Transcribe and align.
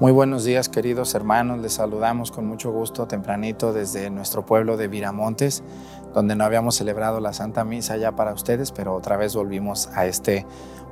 Muy 0.00 0.12
buenos 0.12 0.44
días 0.44 0.68
queridos 0.68 1.16
hermanos, 1.16 1.58
les 1.58 1.72
saludamos 1.72 2.30
con 2.30 2.46
mucho 2.46 2.70
gusto 2.70 3.08
tempranito 3.08 3.72
desde 3.72 4.10
nuestro 4.10 4.46
pueblo 4.46 4.76
de 4.76 4.86
Viramontes, 4.86 5.64
donde 6.14 6.36
no 6.36 6.44
habíamos 6.44 6.76
celebrado 6.76 7.18
la 7.18 7.32
Santa 7.32 7.64
Misa 7.64 7.96
ya 7.96 8.14
para 8.14 8.32
ustedes, 8.32 8.70
pero 8.70 8.94
otra 8.94 9.16
vez 9.16 9.34
volvimos 9.34 9.88
a 9.94 10.06
este 10.06 10.46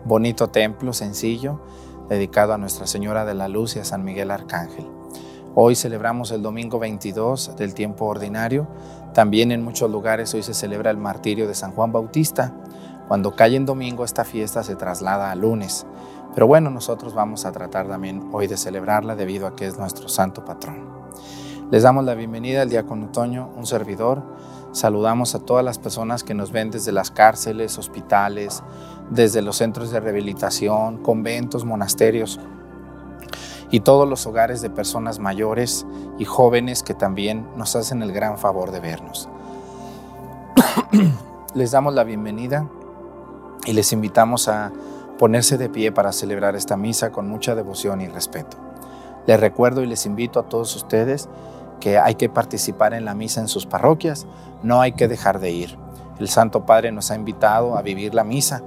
bonito 0.04 0.48
templo 0.48 0.92
sencillo 0.92 1.60
dedicado 2.08 2.52
a 2.52 2.58
Nuestra 2.58 2.88
Señora 2.88 3.24
de 3.24 3.34
la 3.34 3.46
Luz 3.46 3.76
y 3.76 3.78
a 3.78 3.84
San 3.84 4.02
Miguel 4.02 4.32
Arcángel. 4.32 4.88
Hoy 5.54 5.76
celebramos 5.76 6.32
el 6.32 6.42
domingo 6.42 6.80
22 6.80 7.54
del 7.56 7.74
tiempo 7.74 8.06
ordinario. 8.06 8.66
También 9.14 9.52
en 9.52 9.62
muchos 9.62 9.88
lugares 9.88 10.34
hoy 10.34 10.42
se 10.42 10.52
celebra 10.52 10.90
el 10.90 10.96
martirio 10.96 11.46
de 11.46 11.54
San 11.54 11.70
Juan 11.70 11.92
Bautista. 11.92 12.52
Cuando 13.08 13.36
cae 13.36 13.54
en 13.54 13.66
domingo 13.66 14.04
esta 14.04 14.24
fiesta 14.24 14.64
se 14.64 14.74
traslada 14.74 15.30
a 15.30 15.36
lunes. 15.36 15.86
Pero 16.34 16.48
bueno, 16.48 16.70
nosotros 16.70 17.14
vamos 17.14 17.46
a 17.46 17.52
tratar 17.52 17.86
también 17.86 18.28
hoy 18.32 18.48
de 18.48 18.56
celebrarla 18.56 19.14
debido 19.14 19.46
a 19.46 19.54
que 19.54 19.66
es 19.66 19.78
nuestro 19.78 20.08
santo 20.08 20.44
patrón. 20.44 20.88
Les 21.70 21.84
damos 21.84 22.04
la 22.04 22.14
bienvenida 22.14 22.62
al 22.62 22.68
diácono 22.68 23.06
Otoño, 23.06 23.50
un 23.56 23.64
servidor. 23.64 24.22
Saludamos 24.72 25.34
a 25.34 25.38
todas 25.38 25.64
las 25.64 25.78
personas 25.78 26.24
que 26.24 26.34
nos 26.34 26.50
ven 26.50 26.70
desde 26.70 26.90
las 26.90 27.12
cárceles, 27.12 27.78
hospitales, 27.78 28.62
desde 29.10 29.40
los 29.40 29.56
centros 29.56 29.90
de 29.90 30.00
rehabilitación, 30.00 30.98
conventos, 30.98 31.64
monasterios 31.64 32.40
y 33.70 33.80
todos 33.80 34.08
los 34.08 34.26
hogares 34.26 34.62
de 34.62 34.70
personas 34.70 35.18
mayores 35.18 35.86
y 36.18 36.24
jóvenes 36.24 36.82
que 36.82 36.94
también 36.94 37.48
nos 37.56 37.76
hacen 37.76 38.02
el 38.02 38.12
gran 38.12 38.36
favor 38.36 38.72
de 38.72 38.80
vernos. 38.80 39.28
les 41.54 41.70
damos 41.70 41.94
la 41.94 42.04
bienvenida 42.04 42.68
y 43.66 43.72
les 43.72 43.92
invitamos 43.92 44.48
a 44.48 44.72
ponerse 45.18 45.58
de 45.58 45.68
pie 45.68 45.92
para 45.92 46.12
celebrar 46.12 46.56
esta 46.56 46.76
misa 46.76 47.10
con 47.10 47.28
mucha 47.28 47.54
devoción 47.54 48.00
y 48.00 48.06
respeto. 48.06 48.56
Les 49.26 49.38
recuerdo 49.38 49.82
y 49.82 49.86
les 49.86 50.06
invito 50.06 50.40
a 50.40 50.48
todos 50.48 50.74
ustedes 50.76 51.28
que 51.80 51.98
hay 51.98 52.14
que 52.14 52.28
participar 52.28 52.94
en 52.94 53.04
la 53.04 53.14
misa 53.14 53.40
en 53.40 53.48
sus 53.48 53.66
parroquias, 53.66 54.26
no 54.62 54.80
hay 54.80 54.92
que 54.92 55.08
dejar 55.08 55.40
de 55.40 55.50
ir. 55.50 55.76
El 56.18 56.28
Santo 56.28 56.64
Padre 56.64 56.92
nos 56.92 57.10
ha 57.10 57.16
invitado 57.16 57.76
a 57.76 57.82
vivir 57.82 58.14
la 58.14 58.24
misa. 58.24 58.62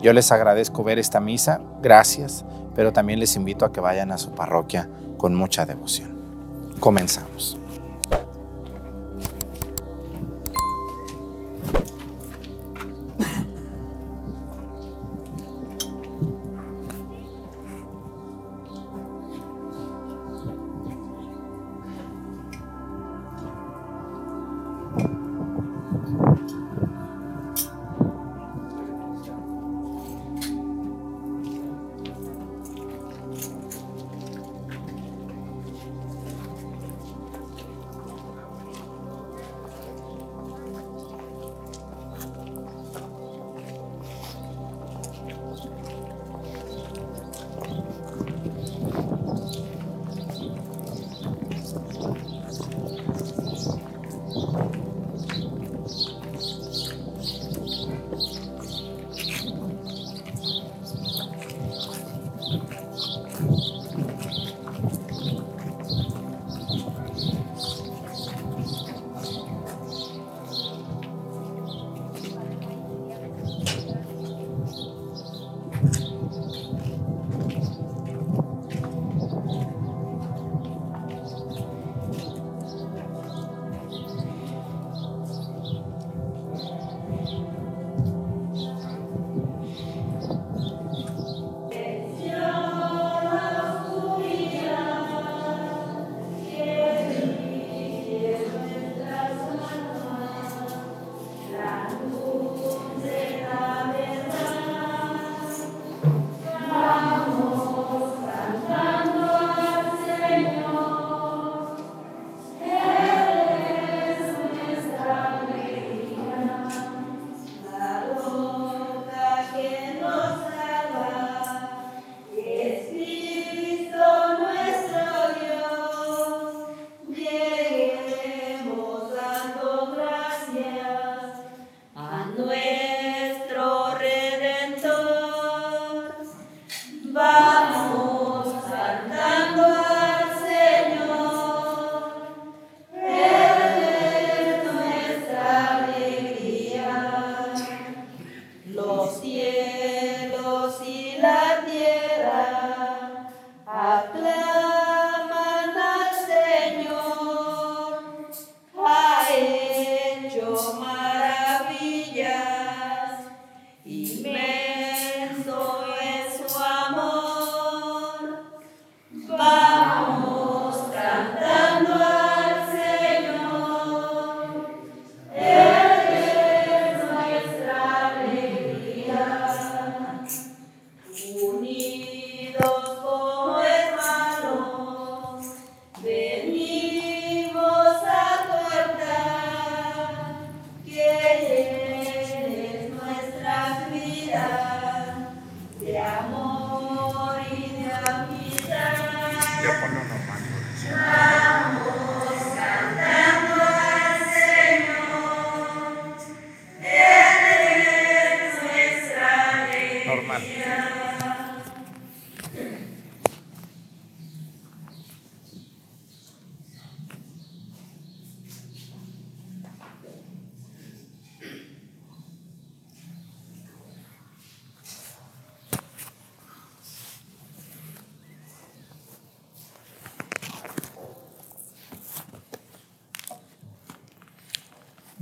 Yo 0.00 0.12
les 0.12 0.30
agradezco 0.30 0.84
ver 0.84 0.98
esta 0.98 1.18
misa, 1.18 1.60
gracias, 1.82 2.44
pero 2.76 2.92
también 2.92 3.18
les 3.18 3.34
invito 3.34 3.64
a 3.64 3.72
que 3.72 3.80
vayan 3.80 4.12
a 4.12 4.18
su 4.18 4.30
parroquia 4.30 4.88
con 5.16 5.34
mucha 5.34 5.66
devoción. 5.66 6.14
Comenzamos. 6.78 7.63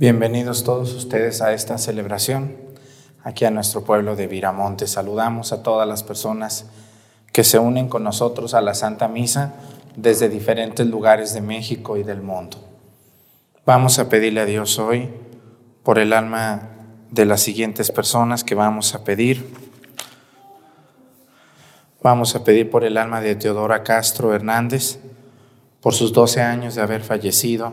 Bienvenidos 0.03 0.65
todos 0.65 0.93
ustedes 0.95 1.41
a 1.41 1.53
esta 1.53 1.77
celebración, 1.77 2.57
aquí 3.23 3.45
a 3.45 3.51
nuestro 3.51 3.85
pueblo 3.85 4.17
de 4.17 4.27
Viramonte. 4.27 4.85
Saludamos 4.85 5.53
a 5.53 5.63
todas 5.63 5.87
las 5.87 6.03
personas 6.03 6.65
que 7.31 7.45
se 7.45 7.57
unen 7.57 7.87
con 7.87 8.03
nosotros 8.03 8.53
a 8.53 8.59
la 8.59 8.73
Santa 8.73 9.07
Misa 9.07 9.53
desde 9.95 10.27
diferentes 10.27 10.85
lugares 10.85 11.33
de 11.33 11.39
México 11.39 11.95
y 11.95 12.03
del 12.03 12.21
mundo. 12.21 12.57
Vamos 13.65 13.97
a 13.97 14.09
pedirle 14.09 14.41
a 14.41 14.45
Dios 14.45 14.77
hoy 14.77 15.09
por 15.83 15.99
el 15.99 16.11
alma 16.11 16.71
de 17.09 17.23
las 17.23 17.39
siguientes 17.39 17.89
personas 17.89 18.43
que 18.43 18.55
vamos 18.55 18.95
a 18.95 19.05
pedir. 19.05 19.55
Vamos 22.01 22.35
a 22.35 22.43
pedir 22.43 22.69
por 22.69 22.83
el 22.83 22.97
alma 22.97 23.21
de 23.21 23.35
Teodora 23.35 23.83
Castro 23.83 24.35
Hernández, 24.35 24.99
por 25.79 25.93
sus 25.93 26.11
12 26.11 26.41
años 26.41 26.75
de 26.75 26.81
haber 26.81 27.03
fallecido, 27.03 27.71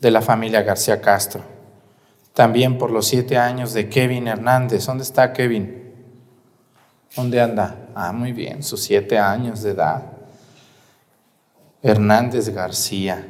de 0.00 0.12
la 0.12 0.22
familia 0.22 0.62
García 0.62 1.00
Castro 1.00 1.55
también 2.36 2.76
por 2.76 2.90
los 2.90 3.06
siete 3.06 3.38
años 3.38 3.72
de 3.72 3.88
Kevin 3.88 4.28
Hernández. 4.28 4.84
¿Dónde 4.84 5.04
está 5.04 5.32
Kevin? 5.32 5.94
¿Dónde 7.16 7.40
anda? 7.40 7.88
Ah, 7.94 8.12
muy 8.12 8.32
bien, 8.32 8.62
sus 8.62 8.82
siete 8.82 9.18
años 9.18 9.62
de 9.62 9.70
edad. 9.70 10.02
Hernández 11.82 12.50
García. 12.50 13.26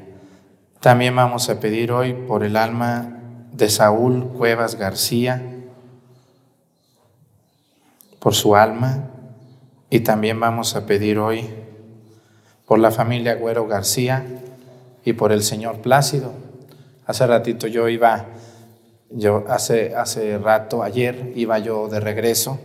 También 0.80 1.14
vamos 1.14 1.48
a 1.48 1.60
pedir 1.60 1.92
hoy 1.92 2.14
por 2.14 2.42
el 2.42 2.56
alma 2.56 3.20
de 3.52 3.70
Saúl 3.70 4.26
Cuevas 4.36 4.74
García, 4.74 5.40
por 8.18 8.34
su 8.34 8.56
alma. 8.56 9.04
Y 9.88 10.00
también 10.00 10.40
vamos 10.40 10.74
a 10.74 10.84
pedir 10.84 11.20
hoy 11.20 11.48
por 12.66 12.80
la 12.80 12.90
familia 12.90 13.36
Güero 13.36 13.68
García 13.68 14.26
y 15.04 15.12
por 15.12 15.30
el 15.30 15.44
señor 15.44 15.80
Plácido. 15.80 16.32
Hace 17.06 17.24
ratito 17.24 17.68
yo 17.68 17.88
iba 17.88 18.26
yo 19.10 19.44
hace, 19.48 19.94
hace 19.94 20.38
rato, 20.38 20.82
ayer, 20.82 21.32
iba 21.36 21.58
yo 21.58 21.88
de 21.88 22.00
regreso 22.00 22.58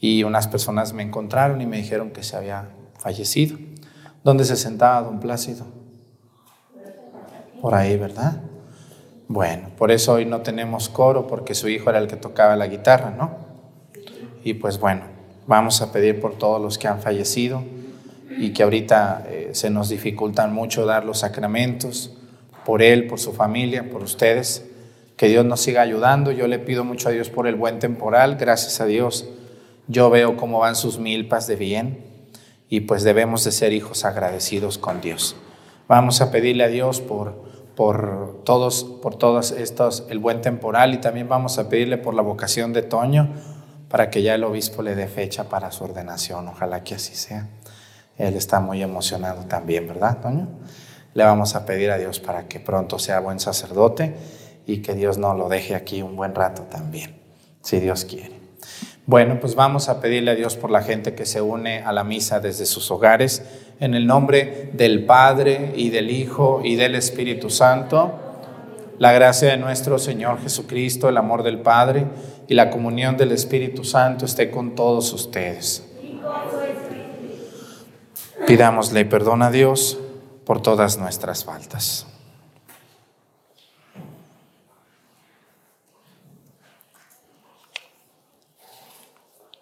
y 0.00 0.24
unas 0.24 0.48
personas 0.48 0.92
me 0.92 1.02
encontraron 1.02 1.60
y 1.60 1.66
me 1.66 1.76
dijeron 1.76 2.10
que 2.10 2.22
se 2.22 2.36
había 2.36 2.70
fallecido. 2.98 3.56
¿Dónde 4.24 4.44
se 4.44 4.56
sentaba 4.56 5.02
don 5.02 5.20
Plácido? 5.20 5.66
Por 7.60 7.74
ahí, 7.74 7.96
¿verdad? 7.96 8.40
Bueno, 9.28 9.68
por 9.78 9.90
eso 9.92 10.14
hoy 10.14 10.24
no 10.24 10.40
tenemos 10.40 10.88
coro, 10.88 11.26
porque 11.26 11.54
su 11.54 11.68
hijo 11.68 11.90
era 11.90 12.00
el 12.00 12.08
que 12.08 12.16
tocaba 12.16 12.56
la 12.56 12.66
guitarra, 12.66 13.10
¿no? 13.10 13.36
Y 14.42 14.54
pues 14.54 14.80
bueno, 14.80 15.02
vamos 15.46 15.80
a 15.80 15.92
pedir 15.92 16.20
por 16.20 16.36
todos 16.36 16.60
los 16.60 16.76
que 16.78 16.88
han 16.88 17.00
fallecido 17.00 17.62
y 18.36 18.52
que 18.52 18.64
ahorita 18.64 19.24
eh, 19.28 19.50
se 19.52 19.70
nos 19.70 19.88
dificultan 19.88 20.52
mucho 20.52 20.84
dar 20.84 21.04
los 21.04 21.20
sacramentos, 21.20 22.16
por 22.64 22.82
él, 22.82 23.06
por 23.06 23.20
su 23.20 23.32
familia, 23.32 23.88
por 23.90 24.02
ustedes 24.02 24.71
que 25.16 25.28
Dios 25.28 25.44
nos 25.44 25.60
siga 25.60 25.82
ayudando. 25.82 26.32
Yo 26.32 26.46
le 26.46 26.58
pido 26.58 26.84
mucho 26.84 27.08
a 27.08 27.12
Dios 27.12 27.30
por 27.30 27.46
el 27.46 27.54
buen 27.54 27.78
temporal. 27.78 28.36
Gracias 28.36 28.80
a 28.80 28.86
Dios. 28.86 29.28
Yo 29.88 30.10
veo 30.10 30.36
cómo 30.36 30.60
van 30.60 30.76
sus 30.76 30.98
milpas 30.98 31.46
de 31.46 31.56
bien 31.56 32.04
y 32.68 32.80
pues 32.80 33.02
debemos 33.02 33.44
de 33.44 33.52
ser 33.52 33.72
hijos 33.72 34.04
agradecidos 34.04 34.78
con 34.78 35.00
Dios. 35.00 35.36
Vamos 35.88 36.20
a 36.20 36.30
pedirle 36.30 36.64
a 36.64 36.68
Dios 36.68 37.00
por, 37.00 37.44
por 37.76 38.42
todos, 38.44 38.84
por 38.84 39.16
todos 39.16 39.50
estos, 39.50 40.06
el 40.08 40.18
buen 40.18 40.40
temporal 40.40 40.94
y 40.94 40.98
también 40.98 41.28
vamos 41.28 41.58
a 41.58 41.68
pedirle 41.68 41.98
por 41.98 42.14
la 42.14 42.22
vocación 42.22 42.72
de 42.72 42.82
Toño 42.82 43.34
para 43.88 44.08
que 44.08 44.22
ya 44.22 44.34
el 44.34 44.44
obispo 44.44 44.82
le 44.82 44.94
dé 44.94 45.06
fecha 45.06 45.50
para 45.50 45.70
su 45.70 45.84
ordenación. 45.84 46.48
Ojalá 46.48 46.82
que 46.82 46.94
así 46.94 47.14
sea. 47.14 47.48
Él 48.16 48.36
está 48.36 48.60
muy 48.60 48.82
emocionado 48.82 49.44
también, 49.44 49.86
¿verdad, 49.86 50.20
Toño? 50.22 50.48
Le 51.12 51.24
vamos 51.24 51.54
a 51.54 51.66
pedir 51.66 51.90
a 51.90 51.98
Dios 51.98 52.20
para 52.20 52.48
que 52.48 52.58
pronto 52.58 52.98
sea 52.98 53.20
buen 53.20 53.38
sacerdote 53.38 54.14
y 54.72 54.78
que 54.78 54.94
Dios 54.94 55.18
no 55.18 55.34
lo 55.34 55.50
deje 55.50 55.74
aquí 55.74 56.00
un 56.00 56.16
buen 56.16 56.34
rato 56.34 56.62
también, 56.62 57.14
si 57.60 57.78
Dios 57.78 58.06
quiere. 58.06 58.40
Bueno, 59.04 59.38
pues 59.38 59.54
vamos 59.54 59.90
a 59.90 60.00
pedirle 60.00 60.30
a 60.30 60.34
Dios 60.34 60.56
por 60.56 60.70
la 60.70 60.80
gente 60.80 61.14
que 61.14 61.26
se 61.26 61.42
une 61.42 61.82
a 61.82 61.92
la 61.92 62.04
misa 62.04 62.40
desde 62.40 62.64
sus 62.64 62.90
hogares, 62.90 63.42
en 63.80 63.92
el 63.92 64.06
nombre 64.06 64.70
del 64.72 65.04
Padre 65.04 65.72
y 65.76 65.90
del 65.90 66.10
Hijo 66.10 66.62
y 66.64 66.76
del 66.76 66.94
Espíritu 66.94 67.50
Santo. 67.50 68.14
La 68.98 69.12
gracia 69.12 69.50
de 69.50 69.58
nuestro 69.58 69.98
Señor 69.98 70.40
Jesucristo, 70.40 71.10
el 71.10 71.18
amor 71.18 71.42
del 71.42 71.58
Padre 71.58 72.06
y 72.48 72.54
la 72.54 72.70
comunión 72.70 73.18
del 73.18 73.32
Espíritu 73.32 73.84
Santo 73.84 74.24
esté 74.24 74.50
con 74.50 74.74
todos 74.74 75.12
ustedes. 75.12 75.86
Pidámosle 78.46 79.04
perdón 79.04 79.42
a 79.42 79.50
Dios 79.50 79.98
por 80.46 80.62
todas 80.62 80.96
nuestras 80.96 81.44
faltas. 81.44 82.06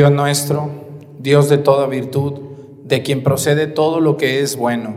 Dios 0.00 0.12
nuestro, 0.12 0.70
Dios 1.18 1.50
de 1.50 1.58
toda 1.58 1.86
virtud, 1.86 2.32
de 2.84 3.02
quien 3.02 3.22
procede 3.22 3.66
todo 3.66 4.00
lo 4.00 4.16
que 4.16 4.40
es 4.40 4.56
bueno, 4.56 4.94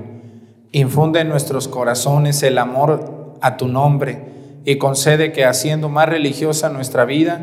infunde 0.71 1.19
en 1.19 1.27
nuestros 1.27 1.67
corazones 1.67 2.41
el 2.41 2.57
amor 2.57 3.35
a 3.41 3.57
tu 3.57 3.67
nombre 3.67 4.61
y 4.63 4.77
concede 4.77 5.33
que 5.33 5.43
haciendo 5.43 5.89
más 5.89 6.07
religiosa 6.07 6.69
nuestra 6.69 7.03
vida, 7.03 7.41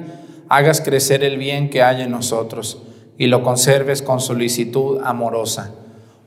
hagas 0.49 0.81
crecer 0.81 1.23
el 1.23 1.37
bien 1.37 1.69
que 1.69 1.83
hay 1.83 2.01
en 2.01 2.13
nosotros 2.13 2.81
y 3.19 3.27
lo 3.27 3.43
conserves 3.43 4.01
con 4.01 4.21
solicitud 4.21 5.03
amorosa. 5.05 5.75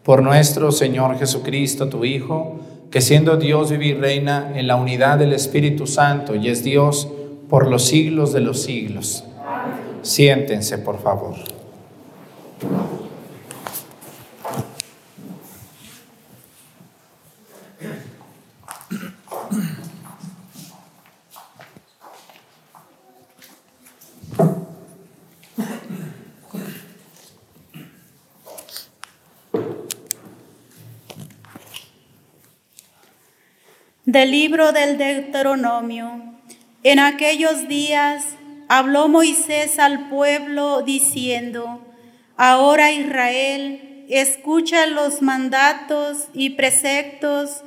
Por 0.04 0.22
nuestro 0.22 0.72
Señor 0.72 1.18
Jesucristo, 1.18 1.90
tu 1.90 2.06
Hijo, 2.06 2.60
que 2.92 3.02
siendo 3.02 3.38
Dios 3.38 3.72
vive 3.72 3.88
y 3.88 3.94
reina 3.96 4.52
en 4.54 4.68
la 4.68 4.75
unidad 4.75 5.18
del 5.18 5.34
Espíritu 5.34 5.88
Santo 5.88 6.36
y 6.36 6.50
es 6.50 6.63
Dios 6.63 7.08
por 7.50 7.72
los 7.72 7.86
siglos 7.86 8.34
de 8.34 8.42
los 8.42 8.62
siglos. 8.62 9.24
Siéntense, 10.04 10.78
por 10.78 11.02
favor. 11.02 11.36
Del 34.06 34.32
libro 34.32 34.74
del 34.74 34.98
Deuteronomio. 34.98 36.36
En 36.84 37.00
aquellos 37.00 37.70
días 37.70 38.36
habló 38.77 39.08
Moisés 39.08 39.77
al 39.77 40.10
pueblo 40.10 40.82
diciendo, 40.82 41.80
Ahora 42.38 42.92
Israel, 42.92 44.06
escucha 44.10 44.88
los 44.88 45.22
mandatos 45.22 46.25
y 46.34 46.51
preceptos 46.51 47.62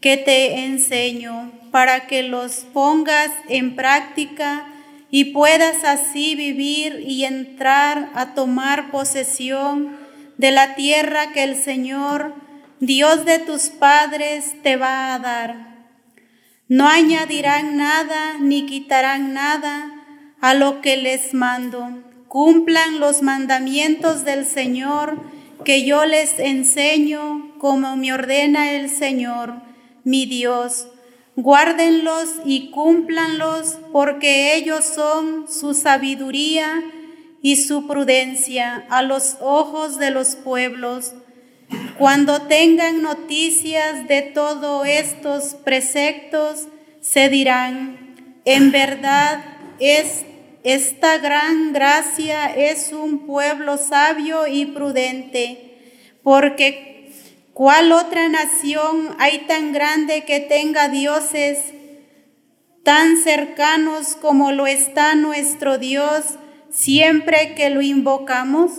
que 0.00 0.16
te 0.16 0.64
enseño 0.64 1.52
para 1.70 2.08
que 2.08 2.24
los 2.24 2.66
pongas 2.72 3.30
en 3.48 3.76
práctica 3.76 4.66
y 5.08 5.26
puedas 5.26 5.84
así 5.84 6.34
vivir 6.34 7.00
y 7.06 7.24
entrar 7.24 8.10
a 8.16 8.34
tomar 8.34 8.90
posesión 8.90 9.96
de 10.36 10.50
la 10.50 10.74
tierra 10.74 11.30
que 11.32 11.44
el 11.44 11.62
Señor, 11.62 12.34
Dios 12.80 13.24
de 13.24 13.38
tus 13.38 13.68
padres, 13.68 14.60
te 14.64 14.76
va 14.76 15.14
a 15.14 15.20
dar. 15.20 15.86
No 16.66 16.88
añadirán 16.88 17.76
nada 17.76 18.34
ni 18.40 18.66
quitarán 18.66 19.32
nada 19.32 19.99
a 20.40 20.54
lo 20.54 20.80
que 20.80 20.96
les 20.96 21.34
mando. 21.34 22.02
Cumplan 22.28 23.00
los 23.00 23.22
mandamientos 23.22 24.24
del 24.24 24.46
Señor 24.46 25.18
que 25.64 25.84
yo 25.84 26.06
les 26.06 26.38
enseño 26.38 27.52
como 27.58 27.96
me 27.96 28.12
ordena 28.12 28.72
el 28.72 28.88
Señor, 28.88 29.54
mi 30.04 30.26
Dios. 30.26 30.86
Guárdenlos 31.36 32.28
y 32.44 32.70
cúmplanlos 32.70 33.78
porque 33.92 34.56
ellos 34.56 34.84
son 34.84 35.46
su 35.48 35.74
sabiduría 35.74 36.82
y 37.42 37.56
su 37.56 37.86
prudencia 37.86 38.86
a 38.90 39.02
los 39.02 39.36
ojos 39.40 39.98
de 39.98 40.10
los 40.10 40.36
pueblos 40.36 41.14
cuando 41.98 42.42
tengan 42.42 43.02
noticias 43.02 44.08
de 44.08 44.22
todos 44.22 44.86
estos 44.86 45.54
preceptos, 45.54 46.66
se 47.00 47.28
dirán, 47.28 48.16
en 48.44 48.72
verdad 48.72 49.44
es 49.78 50.24
esta 50.62 51.16
gran 51.18 51.72
gracia 51.72 52.54
es 52.54 52.92
un 52.92 53.26
pueblo 53.26 53.78
sabio 53.78 54.46
y 54.46 54.66
prudente, 54.66 56.18
porque 56.22 57.10
¿cuál 57.54 57.92
otra 57.92 58.28
nación 58.28 59.16
hay 59.18 59.46
tan 59.46 59.72
grande 59.72 60.24
que 60.24 60.40
tenga 60.40 60.88
dioses 60.88 61.58
tan 62.84 63.16
cercanos 63.16 64.16
como 64.16 64.52
lo 64.52 64.66
está 64.66 65.14
nuestro 65.14 65.78
Dios 65.78 66.24
siempre 66.70 67.54
que 67.54 67.70
lo 67.70 67.80
invocamos? 67.80 68.72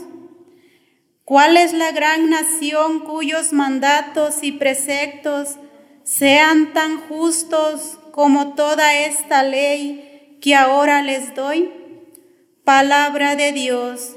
¿Cuál 1.23 1.57
es 1.57 1.73
la 1.73 1.91
gran 1.91 2.29
nación 2.29 2.99
cuyos 2.99 3.53
mandatos 3.53 4.43
y 4.43 4.51
preceptos 4.51 5.55
sean 6.03 6.73
tan 6.73 6.99
justos 6.99 7.97
como 8.11 8.53
toda 8.53 8.93
esta 8.93 9.41
ley 9.41 10.10
que 10.41 10.55
ahora 10.55 11.03
les 11.03 11.35
doy? 11.35 11.71
Palabra 12.65 13.35
de 13.35 13.51
Dios. 13.51 14.15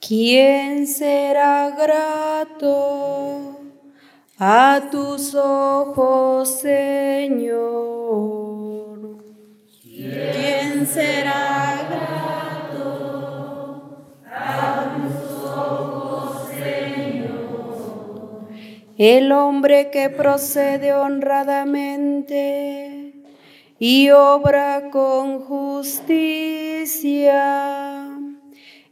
¿Quién 0.00 0.86
será 0.86 1.70
grato 1.70 3.55
a 4.38 4.88
tus 4.90 5.34
ojos, 5.34 6.60
Señor? 6.60 7.56
¿Quién 9.82 10.86
será 10.86 11.88
grato 11.88 14.04
a 14.30 14.94
tus 14.94 15.16
ojos, 15.42 16.50
Señor? 16.50 18.44
El 18.98 19.32
hombre 19.32 19.90
que 19.90 20.10
procede 20.10 20.92
honradamente 20.92 23.14
y 23.78 24.10
obra 24.10 24.90
con 24.90 25.40
justicia 25.40 26.12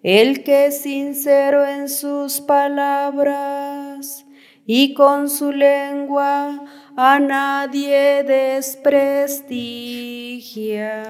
el 0.03 0.43
que 0.43 0.67
es 0.67 0.83
sincero 0.83 1.67
en 1.67 1.89
sus 1.89 2.43
palabras 2.43 4.24
y 4.67 4.95
con 4.95 5.29
su 5.29 5.53
lengua 5.53 6.65
a 6.97 7.19
nadie 7.19 8.25
desprestigia. 8.25 11.03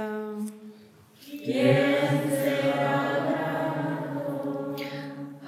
¿Quién 1.45 2.25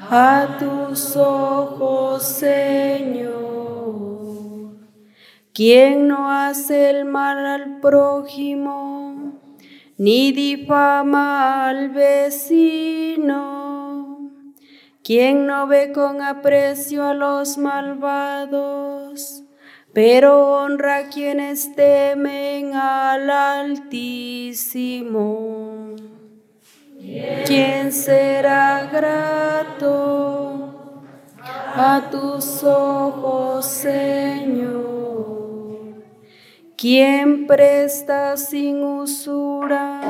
a 0.08 0.56
tus 0.58 1.16
ojos, 1.16 2.22
Señor? 2.22 3.34
¿Quién 5.52 6.06
no 6.06 6.30
hace 6.30 6.90
el 6.90 7.06
mal 7.06 7.44
al 7.44 7.80
prójimo? 7.80 9.06
ni 9.98 10.32
difama 10.32 11.68
al 11.68 11.90
vecino. 11.90 13.15
Quien 15.06 15.46
no 15.46 15.68
ve 15.68 15.92
con 15.92 16.20
aprecio 16.20 17.04
a 17.04 17.14
los 17.14 17.58
malvados, 17.58 19.44
pero 19.92 20.50
honra 20.50 20.96
a 20.96 21.08
quienes 21.10 21.76
temen 21.76 22.74
al 22.74 23.30
Altísimo. 23.30 25.14
¿Quién 27.46 27.92
será 27.92 28.90
grato 28.92 30.74
a 31.76 32.08
tus 32.10 32.64
ojos, 32.64 33.64
Señor? 33.64 34.82
¿Quién 36.76 37.46
presta 37.46 38.36
sin 38.36 38.82
usura 38.82 40.00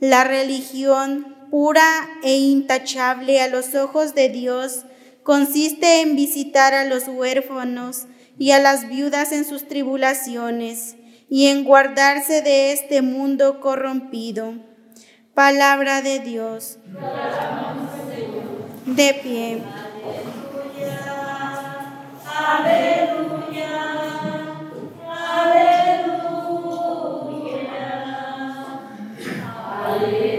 La 0.00 0.24
religión 0.24 1.36
pura 1.50 2.08
e 2.22 2.38
intachable 2.38 3.42
a 3.42 3.48
los 3.48 3.74
ojos 3.74 4.14
de 4.14 4.30
Dios 4.30 4.84
consiste 5.22 6.00
en 6.00 6.16
visitar 6.16 6.72
a 6.72 6.86
los 6.86 7.08
huérfanos 7.08 8.06
y 8.38 8.52
a 8.52 8.58
las 8.58 8.88
viudas 8.88 9.32
en 9.32 9.44
sus 9.44 9.68
tribulaciones 9.68 10.97
y 11.28 11.46
en 11.48 11.64
guardarse 11.64 12.42
de 12.42 12.72
este 12.72 13.02
mundo 13.02 13.60
corrompido. 13.60 14.54
Palabra 15.34 16.02
de 16.02 16.20
Dios 16.20 16.78
de 18.96 19.14
pie. 19.22 19.62
Aleluya, 22.40 23.68
aleluya, 25.26 26.08
aleluya, 29.84 30.37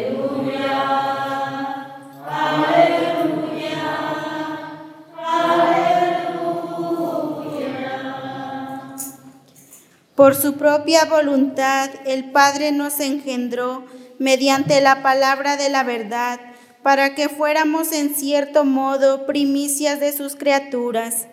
Por 10.20 10.36
su 10.36 10.56
propia 10.56 11.06
voluntad, 11.06 11.90
el 12.06 12.32
Padre 12.32 12.74
nos 12.74 13.00
engendró 13.00 13.86
mediante 14.18 14.82
la 14.82 15.02
palabra 15.02 15.56
de 15.56 15.70
la 15.70 15.86
verdad 15.86 16.42
para 16.84 17.16
que 17.16 17.30
fuéramos 17.30 17.94
en 17.94 18.14
cierto 18.14 18.66
modo 18.66 19.26
primicias 19.26 20.02
de 20.02 20.12
sus 20.12 20.36
criaturas. 20.36 21.30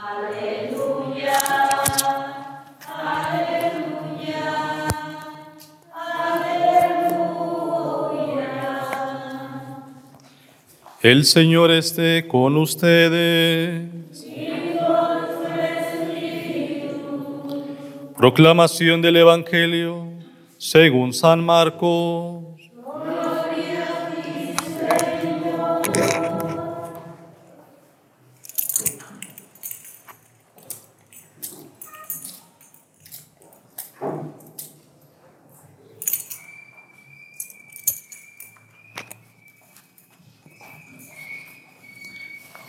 Aleluya. 0.00 1.40
Aleluya. 2.96 4.36
Aleluya. 5.92 6.86
El 11.02 11.24
Señor 11.24 11.72
esté 11.72 12.28
con 12.28 12.56
ustedes. 12.56 13.95
Proclamación 18.16 19.02
del 19.02 19.16
Evangelio 19.16 20.08
según 20.56 21.12
San 21.12 21.44
Marcos. 21.44 22.45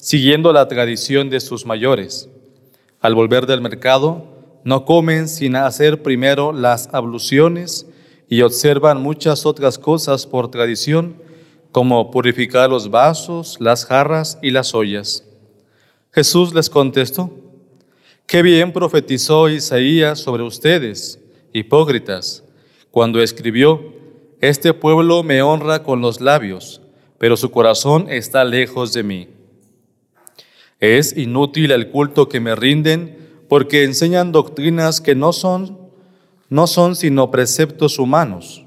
siguiendo 0.00 0.52
la 0.54 0.66
tradición 0.66 1.28
de 1.28 1.40
sus 1.40 1.66
mayores. 1.66 2.28
Al 3.00 3.14
volver 3.14 3.46
del 3.46 3.60
mercado, 3.60 4.24
no 4.64 4.86
comen 4.86 5.28
sin 5.28 5.56
hacer 5.56 6.02
primero 6.02 6.52
las 6.52 6.88
abluciones 6.92 7.86
y 8.28 8.40
observan 8.40 9.02
muchas 9.02 9.44
otras 9.44 9.78
cosas 9.78 10.26
por 10.26 10.50
tradición, 10.50 11.16
como 11.70 12.10
purificar 12.10 12.70
los 12.70 12.90
vasos, 12.90 13.58
las 13.60 13.84
jarras 13.84 14.38
y 14.42 14.50
las 14.50 14.74
ollas. 14.74 15.24
Jesús 16.12 16.54
les 16.54 16.70
contestó, 16.70 17.30
Qué 18.26 18.42
bien 18.42 18.72
profetizó 18.72 19.48
Isaías 19.48 20.18
sobre 20.18 20.42
ustedes, 20.42 21.20
hipócritas, 21.52 22.42
cuando 22.90 23.20
escribió, 23.20 23.92
Este 24.40 24.72
pueblo 24.72 25.22
me 25.22 25.42
honra 25.42 25.82
con 25.82 26.00
los 26.00 26.20
labios, 26.20 26.80
pero 27.18 27.36
su 27.36 27.50
corazón 27.50 28.06
está 28.08 28.44
lejos 28.44 28.92
de 28.92 29.02
mí. 29.02 29.39
Es 30.80 31.14
inútil 31.14 31.72
el 31.72 31.90
culto 31.90 32.30
que 32.30 32.40
me 32.40 32.56
rinden 32.56 33.44
porque 33.48 33.84
enseñan 33.84 34.32
doctrinas 34.32 35.02
que 35.02 35.14
no 35.14 35.32
son 35.32 35.78
no 36.48 36.66
son 36.66 36.96
sino 36.96 37.30
preceptos 37.30 37.98
humanos. 37.98 38.64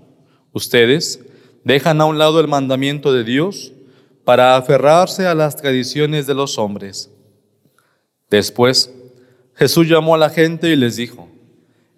Ustedes 0.53 1.19
dejan 1.65 1.99
a 1.99 2.05
un 2.05 2.17
lado 2.17 2.39
el 2.39 2.47
mandamiento 2.47 3.11
de 3.11 3.25
Dios 3.25 3.73
para 4.23 4.55
aferrarse 4.55 5.25
a 5.25 5.35
las 5.35 5.57
tradiciones 5.57 6.25
de 6.25 6.33
los 6.33 6.57
hombres. 6.57 7.09
Después, 8.29 8.93
Jesús 9.55 9.89
llamó 9.89 10.15
a 10.15 10.17
la 10.17 10.29
gente 10.29 10.69
y 10.69 10.77
les 10.77 10.95
dijo, 10.95 11.27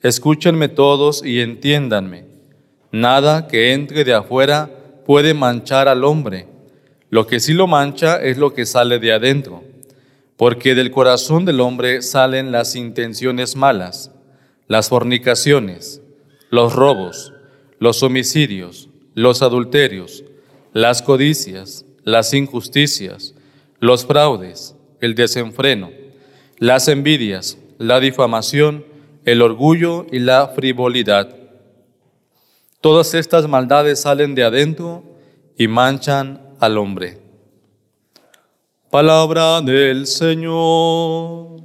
Escúchenme 0.02 0.70
todos 0.70 1.24
y 1.24 1.42
entiéndanme. 1.42 2.26
Nada 2.92 3.48
que 3.48 3.74
entre 3.74 4.04
de 4.06 4.14
afuera 4.14 4.72
puede 5.06 5.34
manchar 5.34 5.88
al 5.88 6.04
hombre. 6.04 6.48
Lo 7.10 7.28
que 7.28 7.40
sí 7.40 7.54
lo 7.54 7.68
mancha 7.68 8.22
es 8.22 8.38
lo 8.38 8.54
que 8.54 8.66
sale 8.66 8.98
de 8.98 9.14
adentro 9.14 9.64
porque 10.38 10.76
del 10.76 10.92
corazón 10.92 11.46
del 11.46 11.62
hombre 11.62 12.02
salen 12.02 12.52
las 12.52 12.76
intenciones 12.76 13.56
malas, 13.56 14.12
las 14.68 14.90
fornicaciones, 14.90 16.02
los 16.50 16.74
robos, 16.74 17.34
los 17.80 18.04
homicidios, 18.04 18.90
los 19.14 19.42
adulterios, 19.42 20.24
las 20.74 21.02
codicias, 21.02 21.86
las 22.04 22.34
injusticias, 22.34 23.34
los 23.80 24.06
fraudes, 24.06 24.76
el 25.00 25.16
desenfreno, 25.16 25.92
las 26.58 26.88
envidias, 26.88 27.58
la 27.78 28.00
difamación, 28.00 28.86
el 29.24 29.42
orgullo 29.42 30.06
y 30.12 30.20
la 30.20 30.50
frivolidad. 30.50 31.36
Todas 32.82 33.14
estas 33.14 33.48
maldades 33.48 34.02
salen 34.02 34.36
de 34.36 34.44
adentro 34.44 35.04
y 35.58 35.68
manchan 35.68 36.42
al 36.60 36.78
hombre. 36.78 37.25
Palabra 38.96 39.60
del 39.60 40.08
Señor. 40.08 41.58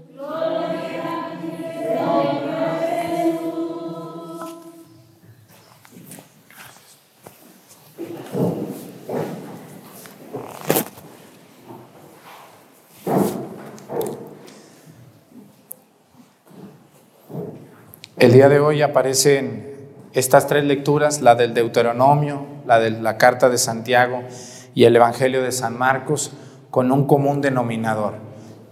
El 18.18 18.32
día 18.32 18.48
de 18.48 18.58
hoy 18.58 18.82
aparecen 18.82 19.76
estas 20.14 20.48
tres 20.48 20.64
lecturas, 20.64 21.20
la 21.20 21.36
del 21.36 21.54
Deuteronomio, 21.54 22.44
la 22.66 22.80
de 22.80 22.90
la 22.90 23.18
Carta 23.18 23.48
de 23.48 23.58
Santiago 23.58 24.24
y 24.74 24.82
el 24.82 24.96
Evangelio 24.96 25.44
de 25.44 25.52
San 25.52 25.78
Marcos, 25.78 26.32
con 26.70 26.92
un 26.92 27.06
común 27.06 27.40
denominador 27.40 28.14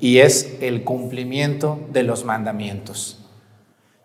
y 0.00 0.18
es 0.18 0.58
el 0.60 0.84
cumplimiento 0.84 1.80
de 1.92 2.02
los 2.02 2.24
mandamientos. 2.24 3.24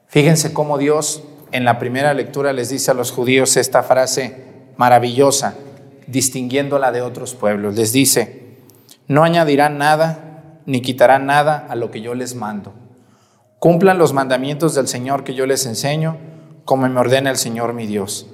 Fíjense 0.07 0.53
cómo 0.53 0.77
Dios 0.77 1.23
en 1.51 1.65
la 1.65 1.79
primera 1.79 2.13
lectura 2.13 2.53
les 2.53 2.69
dice 2.69 2.91
a 2.91 2.95
los 2.95 3.11
judíos 3.11 3.57
esta 3.57 3.83
frase 3.83 4.43
maravillosa, 4.77 5.55
distinguiéndola 6.07 6.91
de 6.91 7.01
otros 7.01 7.35
pueblos. 7.35 7.75
Les 7.75 7.93
dice, 7.93 8.57
no 9.07 9.23
añadirán 9.23 9.77
nada 9.77 10.61
ni 10.65 10.81
quitarán 10.81 11.25
nada 11.25 11.65
a 11.69 11.75
lo 11.75 11.91
que 11.91 12.01
yo 12.01 12.15
les 12.15 12.35
mando. 12.35 12.73
Cumplan 13.59 13.97
los 13.97 14.13
mandamientos 14.13 14.75
del 14.75 14.87
Señor 14.87 15.23
que 15.23 15.35
yo 15.35 15.45
les 15.45 15.65
enseño, 15.65 16.17
como 16.65 16.87
me 16.87 16.99
ordena 16.99 17.29
el 17.29 17.37
Señor 17.37 17.73
mi 17.73 17.85
Dios. 17.85 18.27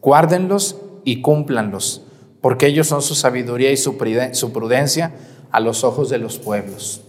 Guárdenlos 0.00 0.80
y 1.04 1.22
cúmplanlos, 1.22 2.05
porque 2.40 2.66
ellos 2.66 2.86
son 2.86 3.02
su 3.02 3.14
sabiduría 3.14 3.70
y 3.70 3.76
su 3.76 3.96
prudencia 3.96 5.12
a 5.50 5.60
los 5.60 5.84
ojos 5.84 6.10
de 6.10 6.18
los 6.18 6.38
pueblos. 6.38 7.02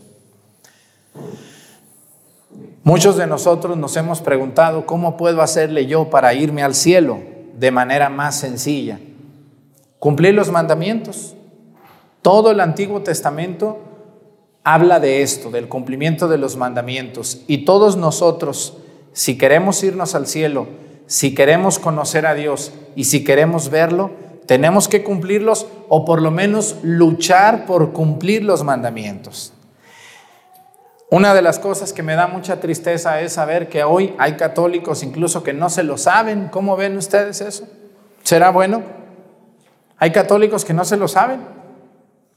Muchos 2.83 3.17
de 3.17 3.27
nosotros 3.27 3.75
nos 3.75 3.97
hemos 3.97 4.21
preguntado, 4.21 4.85
¿cómo 4.85 5.17
puedo 5.17 5.41
hacerle 5.41 5.87
yo 5.87 6.09
para 6.09 6.33
irme 6.33 6.63
al 6.63 6.73
cielo 6.73 7.19
de 7.53 7.69
manera 7.69 8.09
más 8.09 8.39
sencilla? 8.39 8.99
Cumplir 9.99 10.33
los 10.33 10.51
mandamientos. 10.51 11.35
Todo 12.21 12.51
el 12.51 12.61
Antiguo 12.61 13.01
Testamento 13.01 13.79
habla 14.63 15.01
de 15.01 15.21
esto, 15.21 15.51
del 15.51 15.67
cumplimiento 15.67 16.29
de 16.29 16.37
los 16.37 16.55
mandamientos. 16.55 17.41
Y 17.47 17.65
todos 17.65 17.97
nosotros, 17.97 18.77
si 19.11 19.37
queremos 19.37 19.83
irnos 19.83 20.15
al 20.15 20.25
cielo, 20.25 20.67
si 21.07 21.35
queremos 21.35 21.79
conocer 21.79 22.25
a 22.25 22.35
Dios 22.35 22.71
y 22.95 23.03
si 23.03 23.23
queremos 23.25 23.69
verlo, 23.69 24.11
tenemos 24.47 24.87
que 24.87 25.03
cumplirlos 25.03 25.67
o 25.89 26.05
por 26.05 26.21
lo 26.21 26.31
menos 26.31 26.77
luchar 26.81 27.65
por 27.65 27.91
cumplir 27.91 28.43
los 28.43 28.63
mandamientos. 28.63 29.53
Una 31.09 31.33
de 31.33 31.41
las 31.41 31.59
cosas 31.59 31.93
que 31.93 32.03
me 32.03 32.15
da 32.15 32.27
mucha 32.27 32.59
tristeza 32.59 33.21
es 33.21 33.33
saber 33.33 33.69
que 33.69 33.83
hoy 33.83 34.13
hay 34.17 34.33
católicos 34.33 35.03
incluso 35.03 35.43
que 35.43 35.53
no 35.53 35.69
se 35.69 35.83
lo 35.83 35.97
saben. 35.97 36.47
¿Cómo 36.49 36.75
ven 36.75 36.97
ustedes 36.97 37.41
eso? 37.41 37.67
¿Será 38.23 38.49
bueno? 38.49 38.83
Hay 39.97 40.11
católicos 40.11 40.65
que 40.65 40.73
no 40.73 40.85
se 40.85 40.97
lo 40.97 41.07
saben. 41.07 41.41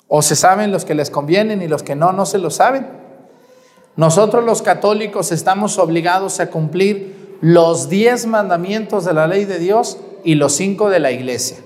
O 0.09 0.23
se 0.23 0.35
saben 0.35 0.73
los 0.73 0.85
que 0.85 0.95
les 0.95 1.11
convienen 1.11 1.63
y 1.63 1.69
los 1.69 1.83
que 1.85 1.95
no, 1.95 2.13
no 2.13 2.27
se 2.27 2.39
lo 2.39 2.51
saben. 2.51 2.87
Nosotros 3.97 4.45
los 4.45 4.63
católicos 4.63 5.31
estamos 5.31 5.79
obligados 5.79 6.41
a 6.41 6.51
cumplir 6.51 7.39
los 7.41 7.89
diez 7.89 8.27
mandamientos 8.27 9.05
de 9.05 9.13
la 9.15 9.27
ley 9.27 9.45
de 9.45 9.59
Dios 9.59 9.99
y 10.25 10.35
los 10.35 10.53
cinco 10.53 10.91
de 10.91 11.01
la 11.01 11.13
iglesia. 11.13 11.59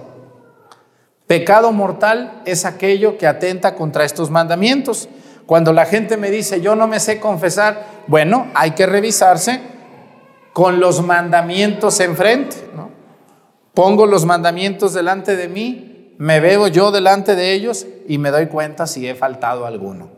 Pecado 1.27 1.73
mortal 1.73 2.43
es 2.45 2.65
aquello 2.65 3.17
que 3.17 3.27
atenta 3.27 3.75
contra 3.75 4.05
estos 4.05 4.31
mandamientos. 4.31 5.09
Cuando 5.47 5.73
la 5.73 5.87
gente 5.87 6.17
me 6.17 6.31
dice, 6.31 6.61
yo 6.61 6.77
no 6.77 6.87
me 6.87 7.01
sé 7.01 7.21
confesar, 7.21 7.87
bueno, 8.07 8.47
hay 8.55 8.73
que 8.73 8.87
revisarse 8.87 9.61
con 10.53 10.81
los 10.81 11.03
mandamientos 11.03 12.01
enfrente. 12.01 12.57
Pongo 13.73 14.07
los 14.07 14.25
mandamientos 14.25 14.95
delante 14.95 15.37
de 15.37 15.49
mí, 15.49 16.15
me 16.19 16.39
veo 16.39 16.69
yo 16.69 16.93
delante 16.93 17.35
de 17.35 17.53
ellos 17.53 17.87
y 18.07 18.19
me 18.19 18.31
doy 18.31 18.47
cuenta 18.47 18.87
si 18.87 19.09
he 19.09 19.15
faltado 19.15 19.67
alguno. 19.67 20.11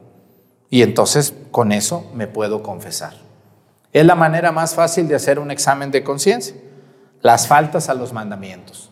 Y 0.69 0.83
entonces 0.83 1.33
con 1.51 1.73
eso 1.73 2.11
me 2.15 2.27
puedo 2.27 2.63
confesar. 2.63 3.15
Es 3.93 4.05
la 4.05 4.15
manera 4.15 4.53
más 4.53 4.75
fácil 4.75 5.09
de 5.09 5.15
hacer 5.15 5.39
un 5.39 5.51
examen 5.51 5.91
de 5.91 6.05
conciencia, 6.05 6.55
las 7.23 7.47
faltas 7.47 7.89
a 7.89 7.95
los 7.95 8.13
mandamientos. 8.13 8.86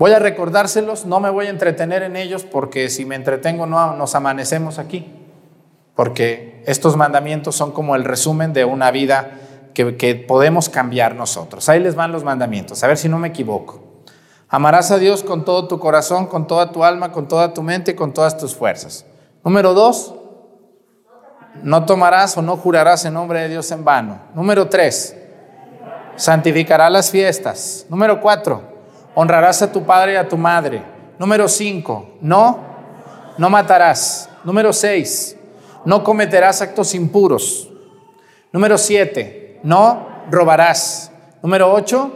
Voy 0.00 0.10
a 0.10 0.18
recordárselos, 0.18 1.06
no 1.06 1.20
me 1.20 1.30
voy 1.30 1.46
a 1.46 1.50
entretener 1.50 2.02
en 2.02 2.16
ellos 2.16 2.42
porque 2.42 2.88
si 2.88 3.04
me 3.04 3.14
entretengo 3.14 3.66
no 3.66 3.94
nos 3.94 4.16
amanecemos 4.16 4.80
aquí 4.80 5.20
porque 6.00 6.62
estos 6.64 6.96
mandamientos 6.96 7.54
son 7.54 7.72
como 7.72 7.94
el 7.94 8.04
resumen 8.04 8.54
de 8.54 8.64
una 8.64 8.90
vida 8.90 9.32
que, 9.74 10.14
podemos 10.26 10.70
cambiar 10.70 11.14
nosotros. 11.14 11.68
Ahí 11.68 11.78
les 11.78 11.94
van 11.94 12.10
los 12.10 12.24
mandamientos, 12.24 12.82
a 12.82 12.86
ver 12.86 12.96
si 12.96 13.10
no 13.10 13.18
me 13.18 13.28
equivoco. 13.28 13.82
Amarás 14.48 14.90
a 14.92 14.96
Dios 14.96 15.22
con 15.22 15.44
todo 15.44 15.68
tu 15.68 15.78
corazón, 15.78 16.26
con 16.26 16.46
toda 16.46 16.72
tu 16.72 16.84
alma, 16.84 17.12
con 17.12 17.28
toda 17.28 17.52
tu 17.52 17.62
mente 17.62 17.90
y 17.90 17.94
con 17.94 18.14
todas 18.14 18.38
tus 18.38 18.54
fuerzas. 18.54 19.04
Número 19.44 19.74
dos, 19.74 20.14
no 21.62 21.84
tomarás 21.84 22.34
o 22.38 22.40
no 22.40 22.56
jurarás 22.56 23.04
en 23.04 23.12
nombre 23.12 23.42
de 23.42 23.50
Dios 23.50 23.70
en 23.70 23.84
vano. 23.84 24.20
Número 24.34 24.70
tres, 24.70 25.14
santificarás 26.16 26.90
las 26.90 27.10
fiestas. 27.10 27.84
Número 27.90 28.22
cuatro, 28.22 28.79
honrarás 29.14 29.62
a 29.62 29.72
tu 29.72 29.84
padre 29.84 30.14
y 30.14 30.16
a 30.16 30.28
tu 30.28 30.36
madre. 30.36 30.82
Número 31.18 31.48
cinco, 31.48 32.16
no, 32.20 32.58
no 33.38 33.50
matarás. 33.50 34.28
Número 34.44 34.72
seis, 34.72 35.36
no 35.84 36.02
cometerás 36.02 36.62
actos 36.62 36.94
impuros. 36.94 37.68
Número 38.52 38.78
siete, 38.78 39.60
no 39.62 40.06
robarás. 40.30 41.12
Número 41.42 41.72
ocho, 41.72 42.10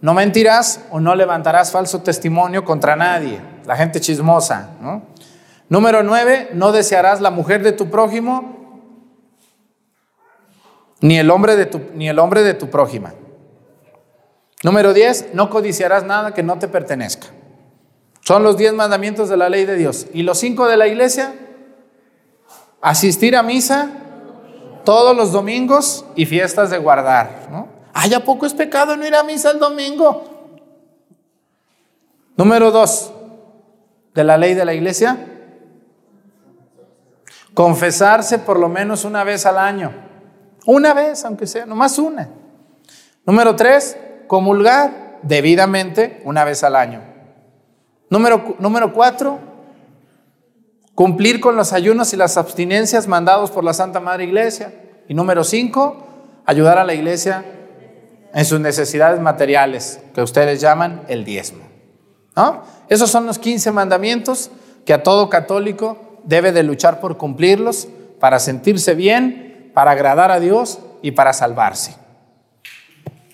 no 0.00 0.14
mentirás 0.14 0.84
o 0.90 1.00
no 1.00 1.14
levantarás 1.14 1.70
falso 1.70 2.02
testimonio 2.02 2.64
contra 2.64 2.96
nadie, 2.96 3.40
la 3.64 3.76
gente 3.76 4.00
chismosa. 4.00 4.70
Número 5.68 6.02
nueve, 6.02 6.50
no 6.54 6.72
desearás 6.72 7.20
la 7.20 7.30
mujer 7.30 7.62
de 7.62 7.72
tu 7.72 7.88
prójimo 7.90 8.62
ni 11.02 11.18
el 11.18 11.30
hombre 11.30 11.56
de 11.56 11.66
tu, 11.66 11.80
ni 11.94 12.08
el 12.08 12.18
hombre 12.18 12.42
de 12.42 12.54
tu 12.54 12.70
prójima. 12.70 13.12
Número 14.62 14.92
diez, 14.94 15.30
no 15.34 15.50
codiciarás 15.50 16.04
nada 16.04 16.34
que 16.34 16.42
no 16.42 16.58
te 16.58 16.68
pertenezca. 16.68 17.28
Son 18.20 18.42
los 18.42 18.56
diez 18.56 18.72
mandamientos 18.72 19.28
de 19.28 19.36
la 19.36 19.48
ley 19.48 19.64
de 19.64 19.76
Dios. 19.76 20.06
¿Y 20.12 20.22
los 20.22 20.38
cinco 20.38 20.68
de 20.68 20.76
la 20.76 20.86
iglesia? 20.86 21.34
asistir 22.82 23.36
a 23.36 23.42
misa 23.42 23.88
todos 24.84 25.16
los 25.16 25.30
domingos 25.32 26.04
y 26.16 26.26
fiestas 26.26 26.68
de 26.70 26.78
guardar. 26.78 27.48
¿no? 27.50 27.68
Ay, 27.94 28.12
¿a 28.12 28.24
poco 28.24 28.44
es 28.44 28.52
pecado 28.52 28.96
no 28.96 29.06
ir 29.06 29.14
a 29.14 29.22
misa 29.22 29.52
el 29.52 29.60
domingo? 29.60 30.24
Número 32.36 32.70
dos, 32.70 33.12
de 34.14 34.24
la 34.24 34.36
ley 34.36 34.54
de 34.54 34.64
la 34.64 34.74
iglesia, 34.74 35.16
confesarse 37.54 38.38
por 38.38 38.58
lo 38.58 38.68
menos 38.68 39.04
una 39.04 39.22
vez 39.22 39.46
al 39.46 39.58
año. 39.58 39.92
Una 40.66 40.92
vez, 40.94 41.24
aunque 41.24 41.46
sea, 41.46 41.66
nomás 41.66 41.98
una. 41.98 42.28
Número 43.24 43.54
tres, 43.54 43.96
comulgar 44.32 45.18
debidamente 45.20 46.22
una 46.24 46.42
vez 46.42 46.64
al 46.64 46.74
año. 46.74 47.02
Número, 48.08 48.56
número 48.60 48.94
cuatro, 48.94 49.38
Cumplir 50.94 51.38
con 51.38 51.54
los 51.54 51.74
ayunos 51.74 52.14
y 52.14 52.16
las 52.16 52.38
abstinencias 52.38 53.06
mandados 53.08 53.50
por 53.50 53.62
la 53.62 53.74
Santa 53.74 54.00
Madre 54.00 54.24
Iglesia. 54.24 54.72
Y 55.06 55.12
número 55.12 55.44
cinco, 55.44 56.06
ayudar 56.46 56.78
a 56.78 56.84
la 56.84 56.94
iglesia 56.94 57.44
en 58.32 58.44
sus 58.46 58.58
necesidades 58.58 59.20
materiales, 59.20 60.00
que 60.14 60.22
ustedes 60.22 60.62
llaman 60.62 61.02
el 61.08 61.26
diezmo. 61.26 61.64
Esos 62.88 63.10
son 63.10 63.26
los 63.26 63.38
15 63.38 63.70
mandamientos 63.72 64.50
que 64.86 64.94
a 64.94 65.02
todo 65.02 65.28
católico 65.28 66.20
debe 66.24 66.52
de 66.52 66.62
luchar 66.62 67.00
por 67.00 67.18
cumplirlos 67.18 67.86
para 68.18 68.38
sentirse 68.38 68.94
bien, 68.94 69.70
para 69.74 69.90
agradar 69.90 70.30
a 70.30 70.40
Dios 70.40 70.78
y 71.02 71.10
para 71.10 71.34
salvarse. 71.34 72.01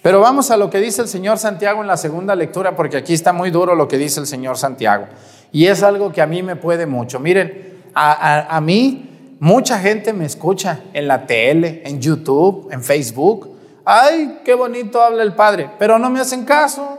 Pero 0.03 0.21
vamos 0.21 0.51
a 0.51 0.57
lo 0.57 0.71
que 0.71 0.79
dice 0.79 1.03
el 1.03 1.09
Señor 1.09 1.39
Santiago 1.39 1.81
en 1.81 1.89
la 1.89 1.97
segunda 1.97 2.35
lectura, 2.35 2.77
porque 2.77 2.97
aquí 2.97 3.15
está 3.15 3.33
muy 3.33 3.51
duro 3.51 3.75
lo 3.75 3.89
que 3.89 3.99
dice 3.99 4.21
el 4.21 4.27
Señor 4.27 4.57
Santiago. 4.57 5.07
Y 5.51 5.67
es 5.67 5.83
algo 5.83 6.13
que 6.13 6.23
a 6.23 6.27
mí 6.27 6.43
me 6.43 6.57
puede 6.57 6.87
mucho. 6.87 7.19
Miren, 7.19 7.81
a, 7.95 8.61
mí 8.61 9.37
mucha 9.41 9.79
gente 9.79 10.13
me 10.13 10.27
escucha 10.27 10.81
en 10.93 11.09
la 11.09 11.27
tele, 11.27 11.83
en 11.85 12.01
YouTube, 12.01 12.69
en 12.71 12.83
Facebook. 12.83 13.57
Ay, 13.85 14.41
qué 14.45 14.55
bonito 14.55 15.03
habla 15.03 15.23
el 15.23 15.35
Padre, 15.35 15.71
pero 15.79 15.99
no 15.99 16.11
me 16.11 16.21
hacen 16.21 16.45
caso. 16.45 16.99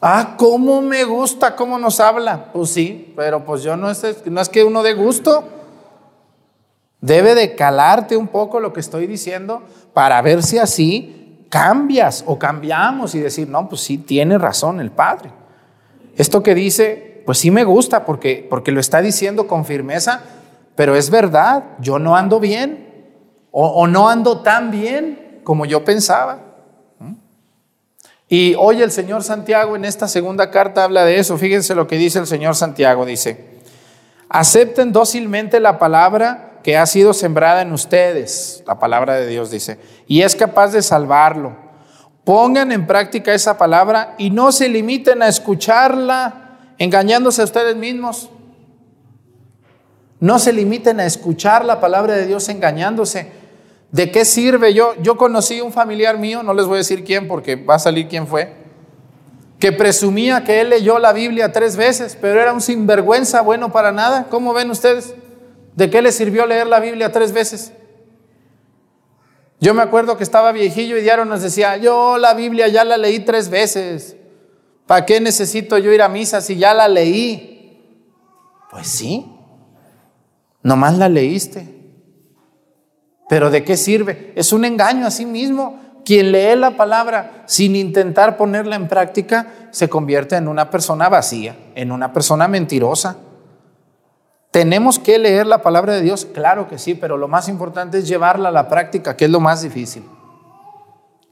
Ah, 0.00 0.36
cómo 0.38 0.80
me 0.80 1.04
gusta 1.04 1.56
cómo 1.56 1.78
nos 1.78 1.98
habla. 2.00 2.52
Pues 2.52 2.70
sí, 2.70 3.12
pero 3.16 3.44
pues 3.44 3.62
yo 3.62 3.76
no 3.76 3.90
es, 3.90 4.26
no 4.26 4.40
es 4.40 4.48
que 4.48 4.64
uno 4.64 4.82
dé 4.82 4.94
gusto. 4.94 5.57
Debe 7.00 7.34
de 7.34 7.54
calarte 7.54 8.16
un 8.16 8.26
poco 8.26 8.58
lo 8.58 8.72
que 8.72 8.80
estoy 8.80 9.06
diciendo 9.06 9.62
para 9.92 10.20
ver 10.22 10.42
si 10.42 10.58
así 10.58 11.46
cambias 11.48 12.24
o 12.26 12.38
cambiamos 12.38 13.14
y 13.14 13.20
decir, 13.20 13.48
no, 13.48 13.68
pues 13.68 13.82
sí, 13.82 13.98
tiene 13.98 14.36
razón 14.38 14.80
el 14.80 14.90
Padre. 14.90 15.30
Esto 16.16 16.42
que 16.42 16.54
dice, 16.54 17.22
pues 17.24 17.38
sí 17.38 17.50
me 17.50 17.64
gusta 17.64 18.04
porque, 18.04 18.46
porque 18.48 18.72
lo 18.72 18.80
está 18.80 19.00
diciendo 19.00 19.46
con 19.46 19.64
firmeza, 19.64 20.22
pero 20.74 20.96
es 20.96 21.10
verdad, 21.10 21.64
yo 21.80 21.98
no 21.98 22.16
ando 22.16 22.40
bien 22.40 22.88
o, 23.50 23.66
o 23.66 23.86
no 23.86 24.08
ando 24.08 24.40
tan 24.42 24.70
bien 24.70 25.40
como 25.44 25.64
yo 25.64 25.84
pensaba. 25.84 26.40
¿Mm? 26.98 27.12
Y 28.28 28.54
hoy 28.56 28.82
el 28.82 28.90
Señor 28.90 29.22
Santiago 29.22 29.76
en 29.76 29.84
esta 29.84 30.08
segunda 30.08 30.50
carta 30.50 30.84
habla 30.84 31.04
de 31.04 31.18
eso. 31.18 31.38
Fíjense 31.38 31.74
lo 31.74 31.86
que 31.86 31.96
dice 31.96 32.18
el 32.18 32.26
Señor 32.26 32.56
Santiago. 32.56 33.06
Dice, 33.06 33.60
acepten 34.28 34.92
dócilmente 34.92 35.60
la 35.60 35.78
palabra 35.78 36.47
que 36.62 36.76
ha 36.76 36.86
sido 36.86 37.12
sembrada 37.12 37.62
en 37.62 37.72
ustedes, 37.72 38.62
la 38.66 38.78
palabra 38.78 39.14
de 39.14 39.26
Dios 39.26 39.50
dice, 39.50 39.78
y 40.06 40.22
es 40.22 40.36
capaz 40.36 40.72
de 40.72 40.82
salvarlo. 40.82 41.56
Pongan 42.24 42.72
en 42.72 42.86
práctica 42.86 43.32
esa 43.32 43.56
palabra 43.56 44.14
y 44.18 44.30
no 44.30 44.52
se 44.52 44.68
limiten 44.68 45.22
a 45.22 45.28
escucharla 45.28 46.58
engañándose 46.76 47.40
a 47.40 47.44
ustedes 47.44 47.74
mismos. 47.76 48.30
No 50.20 50.38
se 50.38 50.52
limiten 50.52 51.00
a 51.00 51.06
escuchar 51.06 51.64
la 51.64 51.80
palabra 51.80 52.14
de 52.14 52.26
Dios 52.26 52.48
engañándose. 52.48 53.30
¿De 53.92 54.10
qué 54.10 54.24
sirve? 54.24 54.74
Yo, 54.74 54.94
yo 55.00 55.16
conocí 55.16 55.60
un 55.60 55.72
familiar 55.72 56.18
mío, 56.18 56.42
no 56.42 56.52
les 56.52 56.66
voy 56.66 56.74
a 56.74 56.78
decir 56.78 57.04
quién 57.04 57.28
porque 57.28 57.56
va 57.56 57.76
a 57.76 57.78
salir 57.78 58.08
quién 58.08 58.26
fue, 58.26 58.52
que 59.58 59.72
presumía 59.72 60.44
que 60.44 60.60
él 60.60 60.70
leyó 60.70 60.98
la 60.98 61.12
Biblia 61.12 61.52
tres 61.52 61.76
veces, 61.76 62.18
pero 62.20 62.40
era 62.40 62.52
un 62.52 62.60
sinvergüenza 62.60 63.40
bueno 63.40 63.72
para 63.72 63.90
nada. 63.90 64.26
¿Cómo 64.28 64.52
ven 64.52 64.70
ustedes? 64.70 65.14
¿De 65.78 65.88
qué 65.88 66.02
le 66.02 66.10
sirvió 66.10 66.44
leer 66.44 66.66
la 66.66 66.80
Biblia 66.80 67.12
tres 67.12 67.30
veces? 67.30 67.72
Yo 69.60 69.74
me 69.74 69.82
acuerdo 69.82 70.16
que 70.16 70.24
estaba 70.24 70.50
viejillo 70.50 70.96
y 70.96 71.02
diario 71.02 71.24
nos 71.24 71.40
decía, 71.40 71.76
yo 71.76 72.18
la 72.18 72.34
Biblia 72.34 72.66
ya 72.66 72.82
la 72.82 72.96
leí 72.96 73.20
tres 73.20 73.48
veces. 73.48 74.16
¿Para 74.88 75.06
qué 75.06 75.20
necesito 75.20 75.78
yo 75.78 75.92
ir 75.92 76.02
a 76.02 76.08
misa 76.08 76.40
si 76.40 76.56
ya 76.56 76.74
la 76.74 76.88
leí? 76.88 77.80
Pues 78.72 78.88
sí, 78.88 79.32
nomás 80.64 80.98
la 80.98 81.08
leíste. 81.08 81.68
Pero 83.28 83.48
¿de 83.48 83.62
qué 83.62 83.76
sirve? 83.76 84.32
Es 84.34 84.52
un 84.52 84.64
engaño 84.64 85.06
a 85.06 85.12
sí 85.12 85.26
mismo. 85.26 85.78
Quien 86.04 86.32
lee 86.32 86.56
la 86.56 86.76
palabra 86.76 87.44
sin 87.46 87.76
intentar 87.76 88.36
ponerla 88.36 88.74
en 88.74 88.88
práctica 88.88 89.68
se 89.70 89.88
convierte 89.88 90.34
en 90.34 90.48
una 90.48 90.70
persona 90.70 91.08
vacía, 91.08 91.54
en 91.76 91.92
una 91.92 92.12
persona 92.12 92.48
mentirosa. 92.48 93.27
¿Tenemos 94.50 94.98
que 94.98 95.18
leer 95.18 95.46
la 95.46 95.62
palabra 95.62 95.94
de 95.94 96.00
Dios? 96.00 96.26
Claro 96.26 96.68
que 96.68 96.78
sí, 96.78 96.94
pero 96.94 97.16
lo 97.16 97.28
más 97.28 97.48
importante 97.48 97.98
es 97.98 98.08
llevarla 98.08 98.48
a 98.48 98.52
la 98.52 98.68
práctica, 98.68 99.16
que 99.16 99.26
es 99.26 99.30
lo 99.30 99.40
más 99.40 99.62
difícil. 99.62 100.04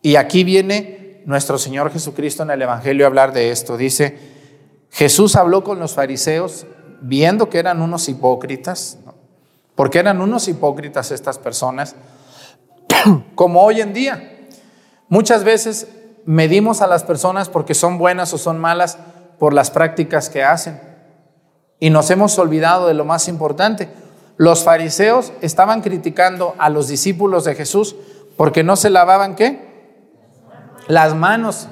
Y 0.02 0.16
aquí 0.16 0.44
viene 0.44 1.22
nuestro 1.24 1.58
Señor 1.58 1.90
Jesucristo 1.90 2.42
en 2.42 2.50
el 2.50 2.62
Evangelio 2.62 3.06
a 3.06 3.08
hablar 3.08 3.32
de 3.32 3.50
esto. 3.50 3.76
Dice, 3.76 4.18
Jesús 4.90 5.34
habló 5.34 5.64
con 5.64 5.78
los 5.78 5.94
fariseos 5.94 6.66
viendo 7.00 7.48
que 7.48 7.58
eran 7.58 7.82
unos 7.82 8.08
hipócritas, 8.08 8.98
porque 9.74 9.98
eran 9.98 10.20
unos 10.20 10.46
hipócritas 10.48 11.10
estas 11.10 11.38
personas, 11.38 11.96
como 13.34 13.62
hoy 13.62 13.80
en 13.80 13.92
día. 13.92 14.48
Muchas 15.08 15.42
veces 15.42 15.88
medimos 16.24 16.82
a 16.82 16.86
las 16.86 17.04
personas 17.04 17.48
porque 17.48 17.74
son 17.74 17.98
buenas 17.98 18.32
o 18.32 18.38
son 18.38 18.58
malas 18.58 18.98
por 19.38 19.54
las 19.54 19.70
prácticas 19.70 20.30
que 20.30 20.44
hacen. 20.44 20.85
Y 21.78 21.90
nos 21.90 22.10
hemos 22.10 22.38
olvidado 22.38 22.88
de 22.88 22.94
lo 22.94 23.04
más 23.04 23.28
importante. 23.28 23.88
Los 24.36 24.64
fariseos 24.64 25.32
estaban 25.40 25.82
criticando 25.82 26.54
a 26.58 26.68
los 26.68 26.88
discípulos 26.88 27.44
de 27.44 27.54
Jesús 27.54 27.96
porque 28.36 28.62
no 28.62 28.76
se 28.76 28.90
lavaban 28.90 29.34
qué? 29.34 29.94
Las 30.88 31.14
manos. 31.14 31.68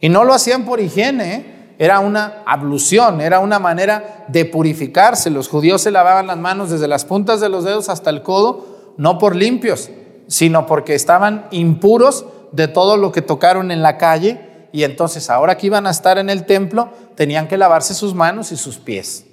Y 0.00 0.08
no 0.08 0.24
lo 0.24 0.34
hacían 0.34 0.64
por 0.64 0.80
higiene, 0.80 1.34
¿eh? 1.34 1.74
era 1.78 2.00
una 2.00 2.42
ablución, 2.46 3.20
era 3.20 3.40
una 3.40 3.58
manera 3.58 4.24
de 4.28 4.44
purificarse. 4.44 5.30
Los 5.30 5.48
judíos 5.48 5.82
se 5.82 5.90
lavaban 5.90 6.26
las 6.26 6.38
manos 6.38 6.70
desde 6.70 6.88
las 6.88 7.04
puntas 7.04 7.40
de 7.40 7.48
los 7.48 7.64
dedos 7.64 7.88
hasta 7.88 8.10
el 8.10 8.22
codo, 8.22 8.94
no 8.96 9.18
por 9.18 9.36
limpios, 9.36 9.90
sino 10.26 10.66
porque 10.66 10.94
estaban 10.94 11.46
impuros 11.50 12.26
de 12.52 12.68
todo 12.68 12.96
lo 12.96 13.12
que 13.12 13.22
tocaron 13.22 13.70
en 13.70 13.82
la 13.82 13.98
calle 13.98 14.68
y 14.72 14.84
entonces 14.84 15.28
ahora 15.28 15.56
que 15.56 15.66
iban 15.66 15.86
a 15.86 15.90
estar 15.90 16.18
en 16.18 16.30
el 16.30 16.46
templo 16.46 16.90
tenían 17.16 17.48
que 17.48 17.56
lavarse 17.56 17.94
sus 17.94 18.14
manos 18.14 18.52
y 18.52 18.56
sus 18.56 18.78
pies. 18.78 19.26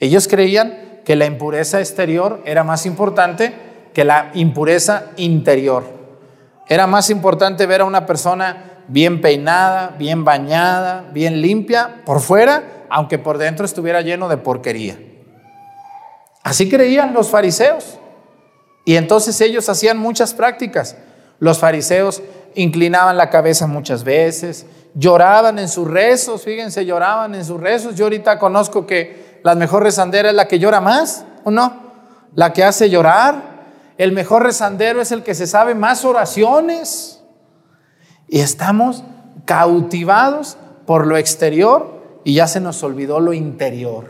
Ellos 0.00 0.28
creían 0.28 1.00
que 1.04 1.16
la 1.16 1.26
impureza 1.26 1.80
exterior 1.80 2.42
era 2.44 2.64
más 2.64 2.86
importante 2.86 3.54
que 3.94 4.04
la 4.04 4.30
impureza 4.34 5.06
interior. 5.16 5.84
Era 6.68 6.86
más 6.86 7.10
importante 7.10 7.66
ver 7.66 7.80
a 7.80 7.84
una 7.86 8.06
persona 8.06 8.82
bien 8.88 9.20
peinada, 9.20 9.94
bien 9.98 10.24
bañada, 10.24 11.08
bien 11.12 11.40
limpia 11.40 12.02
por 12.04 12.20
fuera, 12.20 12.86
aunque 12.90 13.18
por 13.18 13.38
dentro 13.38 13.64
estuviera 13.64 14.02
lleno 14.02 14.28
de 14.28 14.36
porquería. 14.36 14.98
Así 16.42 16.68
creían 16.68 17.12
los 17.12 17.28
fariseos. 17.30 17.98
Y 18.84 18.96
entonces 18.96 19.40
ellos 19.40 19.68
hacían 19.68 19.98
muchas 19.98 20.32
prácticas. 20.32 20.96
Los 21.40 21.58
fariseos 21.58 22.22
inclinaban 22.58 23.16
la 23.16 23.30
cabeza 23.30 23.66
muchas 23.66 24.02
veces, 24.02 24.66
lloraban 24.94 25.58
en 25.58 25.68
sus 25.68 25.88
rezos, 25.88 26.42
fíjense, 26.42 26.84
lloraban 26.84 27.34
en 27.34 27.44
sus 27.44 27.60
rezos. 27.60 27.94
Yo 27.94 28.06
ahorita 28.06 28.38
conozco 28.38 28.84
que 28.84 29.38
la 29.44 29.54
mejor 29.54 29.84
rezandera 29.84 30.30
es 30.30 30.34
la 30.34 30.48
que 30.48 30.58
llora 30.58 30.80
más, 30.80 31.24
¿o 31.44 31.50
no? 31.52 31.88
La 32.34 32.52
que 32.52 32.64
hace 32.64 32.90
llorar. 32.90 33.58
El 33.96 34.12
mejor 34.12 34.42
rezandero 34.42 35.00
es 35.00 35.12
el 35.12 35.22
que 35.22 35.34
se 35.34 35.46
sabe 35.46 35.76
más 35.76 36.04
oraciones. 36.04 37.22
Y 38.26 38.40
estamos 38.40 39.04
cautivados 39.44 40.56
por 40.84 41.06
lo 41.06 41.16
exterior 41.16 42.20
y 42.24 42.34
ya 42.34 42.48
se 42.48 42.60
nos 42.60 42.82
olvidó 42.82 43.20
lo 43.20 43.32
interior. 43.32 44.06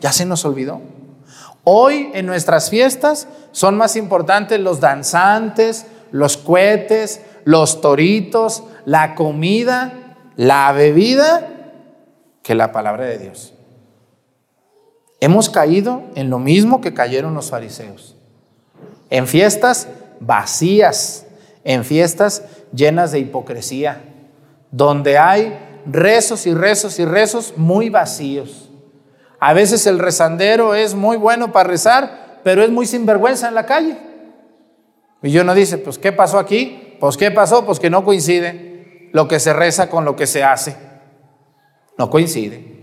Ya 0.00 0.12
se 0.12 0.26
nos 0.26 0.44
olvidó. 0.44 0.80
Hoy 1.62 2.10
en 2.14 2.26
nuestras 2.26 2.68
fiestas 2.68 3.28
son 3.52 3.76
más 3.76 3.94
importantes 3.94 4.58
los 4.60 4.80
danzantes, 4.80 5.86
los 6.10 6.36
cohetes, 6.36 7.20
los 7.44 7.80
toritos, 7.80 8.64
la 8.84 9.14
comida, 9.14 10.16
la 10.36 10.72
bebida, 10.72 11.50
que 12.42 12.54
la 12.54 12.72
palabra 12.72 13.04
de 13.04 13.18
Dios. 13.18 13.54
Hemos 15.20 15.48
caído 15.48 16.02
en 16.14 16.28
lo 16.28 16.38
mismo 16.38 16.80
que 16.80 16.92
cayeron 16.92 17.34
los 17.34 17.50
fariseos. 17.50 18.16
En 19.08 19.26
fiestas 19.26 19.88
vacías, 20.20 21.26
en 21.64 21.84
fiestas 21.84 22.42
llenas 22.74 23.12
de 23.12 23.20
hipocresía, 23.20 24.02
donde 24.70 25.16
hay 25.16 25.58
rezos 25.86 26.46
y 26.46 26.54
rezos 26.54 26.98
y 26.98 27.04
rezos 27.04 27.54
muy 27.56 27.88
vacíos. 27.88 28.70
A 29.40 29.52
veces 29.54 29.86
el 29.86 29.98
rezandero 29.98 30.74
es 30.74 30.94
muy 30.94 31.16
bueno 31.16 31.52
para 31.52 31.68
rezar, 31.68 32.40
pero 32.42 32.62
es 32.62 32.70
muy 32.70 32.86
sinvergüenza 32.86 33.48
en 33.48 33.54
la 33.54 33.66
calle. 33.66 33.96
Y 35.22 35.38
uno 35.38 35.54
dice, 35.54 35.78
pues 35.78 35.98
¿qué 35.98 36.12
pasó 36.12 36.38
aquí? 36.38 36.83
Pues 37.00 37.16
¿qué 37.16 37.30
pasó? 37.30 37.64
Pues 37.64 37.78
que 37.78 37.90
no 37.90 38.04
coincide 38.04 39.08
lo 39.12 39.28
que 39.28 39.38
se 39.38 39.52
reza 39.52 39.88
con 39.88 40.04
lo 40.04 40.16
que 40.16 40.26
se 40.26 40.42
hace. 40.42 40.76
No 41.96 42.10
coincide. 42.10 42.74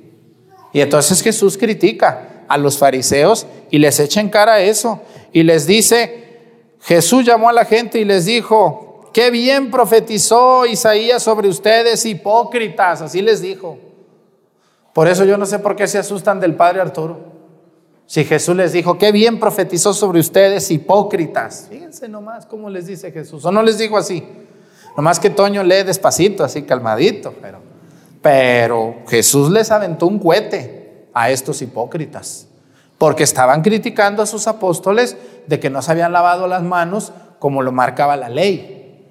Y 0.74 0.82
entonces 0.82 1.21
Jesús 1.21 1.58
critica 1.58 2.43
a 2.47 2.58
los 2.58 2.78
fariseos 2.78 3.45
y 3.69 3.80
les 3.80 4.00
echa 4.00 4.21
en 4.21 4.30
cara 4.30 4.62
eso. 4.62 5.02
Y 5.34 5.43
les 5.43 5.67
dice, 5.67 6.39
Jesús 6.82 7.26
llamó 7.26 7.50
a 7.50 7.54
la 7.54 7.65
gente 7.65 8.00
y 8.00 8.06
les 8.06 8.26
dijo, 8.26 9.10
qué 9.13 9.32
bien 9.32 9.71
profetizó 9.71 10.65
Isaías 10.65 11.24
sobre 11.24 11.47
ustedes, 11.47 12.06
hipócritas. 12.06 13.02
Así 13.02 13.21
les 13.21 13.41
dijo. 13.41 13.78
Por 14.93 15.08
eso 15.08 15.26
yo 15.26 15.38
no 15.38 15.45
sé 15.45 15.60
por 15.60 15.76
qué 15.76 15.88
se 15.88 15.97
asustan 15.97 16.39
del 16.39 16.56
Padre 16.56 16.82
Arturo. 16.82 17.31
Si 18.12 18.26
Jesús 18.26 18.58
les 18.58 18.74
dijo, 18.74 18.97
qué 18.97 19.13
bien 19.13 19.39
profetizó 19.39 19.93
sobre 19.93 20.19
ustedes, 20.19 20.69
hipócritas. 20.69 21.67
Fíjense 21.69 22.10
nomás 22.10 22.45
cómo 22.45 22.69
les 22.69 22.88
dice 22.88 23.10
Jesús. 23.10 23.45
O 23.45 23.54
no 23.54 23.63
les 23.63 23.78
digo 23.78 23.97
así. 23.97 24.28
Nomás 24.97 25.17
que 25.17 25.30
Toño 25.30 25.63
lee 25.63 25.84
despacito, 25.84 26.43
así 26.43 26.63
calmadito. 26.63 27.34
Pero, 27.41 27.60
pero 28.21 28.95
Jesús 29.08 29.50
les 29.50 29.71
aventó 29.71 30.08
un 30.08 30.19
cohete 30.19 31.08
a 31.13 31.30
estos 31.30 31.62
hipócritas. 31.62 32.47
Porque 32.97 33.24
estaban 33.24 33.62
criticando 33.62 34.21
a 34.21 34.26
sus 34.26 34.45
apóstoles 34.45 35.15
de 35.47 35.62
que 35.62 35.69
no 35.69 35.82
se 35.82 35.93
habían 35.93 36.12
lavado 36.12 36.47
las 36.47 36.63
manos 36.63 37.13
como 37.39 37.62
lo 37.62 37.71
marcaba 37.71 38.17
la 38.17 38.28
ley. 38.28 39.08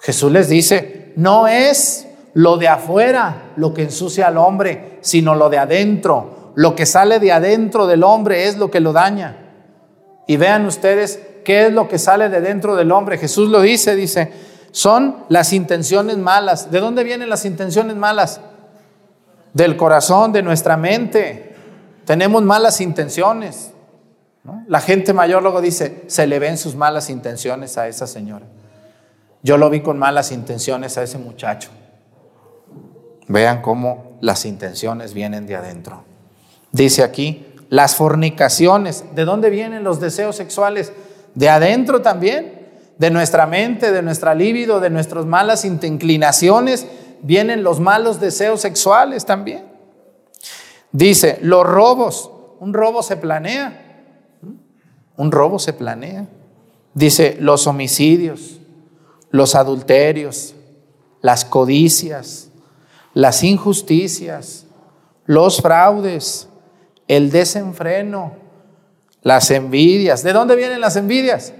Jesús 0.00 0.32
les 0.32 0.48
dice, 0.48 1.12
no 1.16 1.46
es 1.46 2.08
lo 2.32 2.56
de 2.56 2.68
afuera 2.68 3.52
lo 3.56 3.74
que 3.74 3.82
ensucia 3.82 4.28
al 4.28 4.38
hombre, 4.38 4.96
sino 5.02 5.34
lo 5.34 5.50
de 5.50 5.58
adentro 5.58 6.37
lo 6.58 6.74
que 6.74 6.86
sale 6.86 7.20
de 7.20 7.30
adentro 7.30 7.86
del 7.86 8.02
hombre 8.02 8.48
es 8.48 8.58
lo 8.58 8.68
que 8.68 8.80
lo 8.80 8.92
daña. 8.92 9.36
Y 10.26 10.38
vean 10.38 10.66
ustedes 10.66 11.20
qué 11.44 11.66
es 11.66 11.72
lo 11.72 11.86
que 11.86 12.00
sale 12.00 12.28
de 12.28 12.40
dentro 12.40 12.74
del 12.74 12.90
hombre. 12.90 13.16
Jesús 13.16 13.48
lo 13.48 13.60
dice, 13.60 13.94
dice, 13.94 14.32
son 14.72 15.18
las 15.28 15.52
intenciones 15.52 16.18
malas. 16.18 16.72
¿De 16.72 16.80
dónde 16.80 17.04
vienen 17.04 17.28
las 17.28 17.44
intenciones 17.44 17.94
malas? 17.94 18.40
Del 19.52 19.76
corazón, 19.76 20.32
de 20.32 20.42
nuestra 20.42 20.76
mente. 20.76 21.54
Tenemos 22.04 22.42
malas 22.42 22.80
intenciones. 22.80 23.70
La 24.66 24.80
gente 24.80 25.12
mayor 25.12 25.44
luego 25.44 25.60
dice, 25.60 26.02
se 26.08 26.26
le 26.26 26.40
ven 26.40 26.58
sus 26.58 26.74
malas 26.74 27.08
intenciones 27.08 27.78
a 27.78 27.86
esa 27.86 28.08
señora. 28.08 28.46
Yo 29.44 29.58
lo 29.58 29.70
vi 29.70 29.78
con 29.80 29.96
malas 29.96 30.32
intenciones 30.32 30.98
a 30.98 31.04
ese 31.04 31.18
muchacho. 31.18 31.70
Vean 33.28 33.62
cómo 33.62 34.18
las 34.20 34.44
intenciones 34.44 35.14
vienen 35.14 35.46
de 35.46 35.54
adentro. 35.54 36.17
Dice 36.72 37.02
aquí, 37.02 37.46
las 37.68 37.96
fornicaciones. 37.96 39.04
¿De 39.14 39.24
dónde 39.24 39.50
vienen 39.50 39.84
los 39.84 40.00
deseos 40.00 40.36
sexuales? 40.36 40.92
De 41.34 41.48
adentro 41.48 42.02
también, 42.02 42.68
de 42.98 43.10
nuestra 43.10 43.46
mente, 43.46 43.92
de 43.92 44.02
nuestra 44.02 44.34
libido, 44.34 44.80
de 44.80 44.90
nuestras 44.90 45.24
malas 45.24 45.64
inclinaciones, 45.64 46.86
vienen 47.22 47.62
los 47.62 47.80
malos 47.80 48.20
deseos 48.20 48.60
sexuales 48.60 49.24
también. 49.24 49.64
Dice, 50.92 51.38
los 51.42 51.66
robos, 51.66 52.30
un 52.60 52.72
robo 52.72 53.02
se 53.02 53.16
planea, 53.16 54.06
un 55.16 55.30
robo 55.30 55.58
se 55.58 55.72
planea. 55.72 56.26
Dice, 56.94 57.36
los 57.40 57.66
homicidios, 57.66 58.58
los 59.30 59.54
adulterios, 59.54 60.54
las 61.20 61.44
codicias, 61.44 62.50
las 63.14 63.44
injusticias, 63.44 64.66
los 65.26 65.60
fraudes, 65.60 66.47
el 67.08 67.30
desenfreno, 67.30 68.36
las 69.22 69.50
envidias. 69.50 70.22
¿De 70.22 70.32
dónde 70.32 70.54
vienen 70.54 70.80
las 70.80 70.96
envidias? 70.96 71.52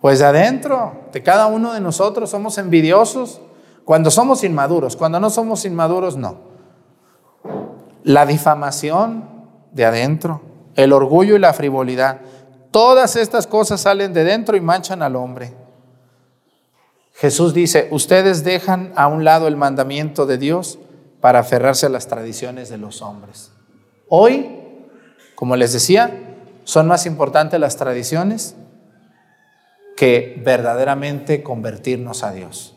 Pues 0.00 0.20
de 0.20 0.26
adentro, 0.26 1.08
de 1.12 1.22
cada 1.22 1.46
uno 1.46 1.72
de 1.72 1.80
nosotros 1.80 2.30
somos 2.30 2.58
envidiosos. 2.58 3.40
Cuando 3.84 4.10
somos 4.10 4.44
inmaduros, 4.44 4.96
cuando 4.96 5.18
no 5.18 5.30
somos 5.30 5.64
inmaduros, 5.64 6.16
no. 6.16 6.38
La 8.04 8.24
difamación 8.24 9.28
de 9.72 9.84
adentro, 9.84 10.42
el 10.76 10.92
orgullo 10.92 11.36
y 11.36 11.38
la 11.38 11.52
frivolidad, 11.52 12.20
todas 12.70 13.16
estas 13.16 13.46
cosas 13.46 13.80
salen 13.80 14.12
de 14.12 14.24
dentro 14.24 14.56
y 14.56 14.60
manchan 14.60 15.02
al 15.02 15.16
hombre. 15.16 15.54
Jesús 17.14 17.52
dice, 17.52 17.88
ustedes 17.90 18.44
dejan 18.44 18.92
a 18.96 19.06
un 19.06 19.24
lado 19.24 19.48
el 19.48 19.56
mandamiento 19.56 20.24
de 20.24 20.38
Dios 20.38 20.78
para 21.20 21.40
aferrarse 21.40 21.86
a 21.86 21.90
las 21.90 22.06
tradiciones 22.06 22.70
de 22.70 22.78
los 22.78 23.02
hombres. 23.02 23.52
Hoy, 24.12 24.50
como 25.36 25.54
les 25.54 25.72
decía, 25.72 26.10
son 26.64 26.88
más 26.88 27.06
importantes 27.06 27.60
las 27.60 27.76
tradiciones 27.76 28.56
que 29.96 30.42
verdaderamente 30.44 31.44
convertirnos 31.44 32.24
a 32.24 32.32
Dios. 32.32 32.74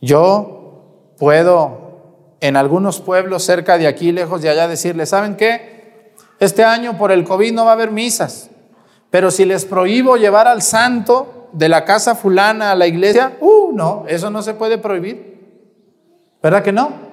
Yo 0.00 1.12
puedo 1.18 2.36
en 2.40 2.56
algunos 2.56 3.00
pueblos 3.00 3.44
cerca 3.44 3.76
de 3.76 3.86
aquí, 3.86 4.10
lejos 4.10 4.40
de 4.40 4.48
allá, 4.48 4.66
decirles, 4.66 5.10
¿saben 5.10 5.36
qué? 5.36 6.14
Este 6.40 6.64
año 6.64 6.96
por 6.96 7.12
el 7.12 7.24
COVID 7.24 7.52
no 7.52 7.66
va 7.66 7.72
a 7.72 7.74
haber 7.74 7.90
misas, 7.90 8.48
pero 9.10 9.30
si 9.30 9.44
les 9.44 9.66
prohíbo 9.66 10.16
llevar 10.16 10.48
al 10.48 10.62
santo 10.62 11.50
de 11.52 11.68
la 11.68 11.84
casa 11.84 12.14
fulana 12.14 12.70
a 12.70 12.74
la 12.74 12.86
iglesia, 12.86 13.36
uh, 13.40 13.70
no, 13.74 14.04
eso 14.08 14.30
no 14.30 14.40
se 14.40 14.54
puede 14.54 14.78
prohibir. 14.78 15.34
¿Verdad 16.42 16.62
que 16.62 16.72
no? 16.72 17.03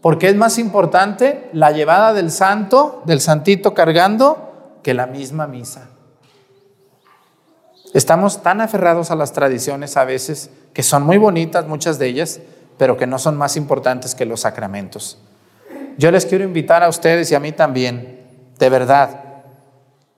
Porque 0.00 0.28
es 0.28 0.36
más 0.36 0.58
importante 0.58 1.50
la 1.52 1.72
llevada 1.72 2.12
del 2.12 2.30
santo, 2.30 3.02
del 3.04 3.20
santito 3.20 3.74
cargando, 3.74 4.78
que 4.82 4.94
la 4.94 5.06
misma 5.06 5.46
misa. 5.46 5.88
Estamos 7.94 8.42
tan 8.42 8.60
aferrados 8.60 9.10
a 9.10 9.16
las 9.16 9.32
tradiciones 9.32 9.96
a 9.96 10.04
veces, 10.04 10.50
que 10.72 10.82
son 10.82 11.04
muy 11.04 11.18
bonitas 11.18 11.66
muchas 11.66 11.98
de 11.98 12.06
ellas, 12.06 12.40
pero 12.76 12.96
que 12.96 13.06
no 13.06 13.18
son 13.18 13.36
más 13.36 13.56
importantes 13.56 14.14
que 14.14 14.26
los 14.26 14.40
sacramentos. 14.40 15.18
Yo 15.96 16.10
les 16.10 16.26
quiero 16.26 16.44
invitar 16.44 16.82
a 16.82 16.88
ustedes 16.88 17.30
y 17.32 17.34
a 17.34 17.40
mí 17.40 17.50
también, 17.50 18.20
de 18.58 18.68
verdad, 18.68 19.24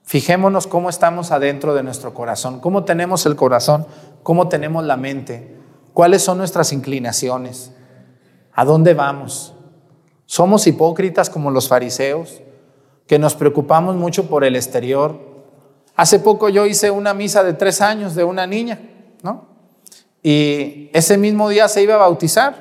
fijémonos 0.03 0.67
cómo 0.67 0.89
estamos 0.89 1.31
adentro 1.31 1.73
de 1.73 1.83
nuestro 1.83 2.13
corazón, 2.13 2.59
cómo 2.59 2.83
tenemos 2.83 3.25
el 3.25 3.35
corazón, 3.35 3.87
cómo 4.21 4.47
tenemos 4.47 4.83
la 4.83 4.97
mente, 4.97 5.55
cuáles 5.93 6.21
son 6.21 6.37
nuestras 6.37 6.71
inclinaciones, 6.73 7.71
a 8.53 8.65
dónde 8.65 8.93
vamos. 8.93 9.55
Somos 10.31 10.65
hipócritas 10.65 11.29
como 11.29 11.51
los 11.51 11.67
fariseos, 11.67 12.41
que 13.05 13.19
nos 13.19 13.35
preocupamos 13.35 13.97
mucho 13.97 14.29
por 14.29 14.45
el 14.45 14.55
exterior, 14.55 15.31
Hace 15.95 16.19
poco 16.19 16.49
yo 16.49 16.65
hice 16.65 16.89
una 16.89 17.13
misa 17.13 17.43
de 17.43 17.53
tres 17.53 17.81
años 17.81 18.15
de 18.15 18.23
una 18.23 18.47
niña, 18.47 18.79
¿no? 19.21 19.45
Y 20.23 20.89
ese 20.93 21.17
mismo 21.17 21.49
día 21.49 21.67
se 21.67 21.83
iba 21.83 21.95
a 21.95 21.97
bautizar. 21.97 22.55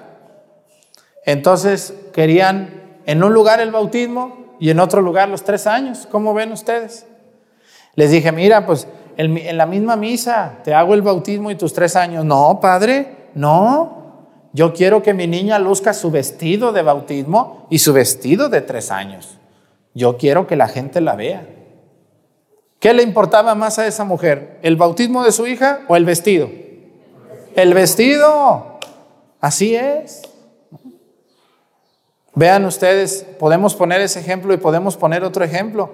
Entonces 1.24 1.94
querían 2.12 2.98
en 3.06 3.22
un 3.22 3.32
lugar 3.32 3.60
el 3.60 3.70
bautismo 3.70 4.56
y 4.58 4.70
en 4.70 4.80
otro 4.80 5.00
lugar 5.00 5.28
los 5.28 5.44
tres 5.44 5.66
años. 5.66 6.06
¿Cómo 6.10 6.34
ven 6.34 6.52
ustedes? 6.52 7.06
Les 7.94 8.10
dije, 8.10 8.32
mira, 8.32 8.66
pues 8.66 8.88
en 9.16 9.56
la 9.56 9.66
misma 9.66 9.96
misa 9.96 10.58
te 10.64 10.74
hago 10.74 10.94
el 10.94 11.02
bautismo 11.02 11.50
y 11.50 11.54
tus 11.54 11.72
tres 11.72 11.96
años. 11.96 12.24
No, 12.24 12.58
padre, 12.60 13.28
no. 13.34 13.99
Yo 14.52 14.72
quiero 14.74 15.02
que 15.02 15.14
mi 15.14 15.26
niña 15.26 15.58
luzca 15.58 15.94
su 15.94 16.10
vestido 16.10 16.72
de 16.72 16.82
bautismo 16.82 17.66
y 17.70 17.78
su 17.78 17.92
vestido 17.92 18.48
de 18.48 18.60
tres 18.60 18.90
años. 18.90 19.38
Yo 19.94 20.16
quiero 20.16 20.46
que 20.46 20.56
la 20.56 20.68
gente 20.68 21.00
la 21.00 21.14
vea. 21.14 21.46
¿Qué 22.80 22.94
le 22.94 23.02
importaba 23.02 23.54
más 23.54 23.78
a 23.78 23.86
esa 23.86 24.04
mujer? 24.04 24.58
¿El 24.62 24.76
bautismo 24.76 25.22
de 25.22 25.32
su 25.32 25.46
hija 25.46 25.80
o 25.88 25.96
el 25.96 26.04
vestido? 26.04 26.50
El 27.54 27.74
vestido. 27.74 28.78
Así 29.40 29.74
es. 29.76 30.22
Vean 32.34 32.64
ustedes, 32.64 33.26
podemos 33.38 33.74
poner 33.74 34.00
ese 34.00 34.20
ejemplo 34.20 34.54
y 34.54 34.56
podemos 34.56 34.96
poner 34.96 35.24
otro 35.24 35.44
ejemplo. 35.44 35.90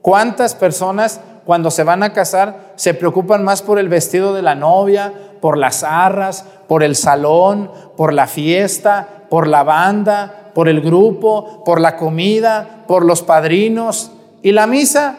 ¿Cuántas 0.00 0.54
personas 0.54 1.20
cuando 1.44 1.70
se 1.70 1.84
van 1.84 2.02
a 2.02 2.12
casar 2.12 2.72
se 2.76 2.94
preocupan 2.94 3.44
más 3.44 3.62
por 3.62 3.78
el 3.78 3.88
vestido 3.88 4.34
de 4.34 4.42
la 4.42 4.54
novia, 4.54 5.12
por 5.40 5.56
las 5.56 5.82
arras, 5.82 6.44
por 6.68 6.82
el 6.82 6.96
salón, 6.96 7.70
por 7.96 8.12
la 8.12 8.26
fiesta, 8.26 9.26
por 9.28 9.46
la 9.46 9.62
banda, 9.62 10.50
por 10.54 10.68
el 10.68 10.80
grupo, 10.80 11.64
por 11.64 11.80
la 11.80 11.96
comida, 11.96 12.84
por 12.86 13.04
los 13.04 13.22
padrinos? 13.22 14.10
¿Y 14.42 14.52
la 14.52 14.66
misa? 14.66 15.16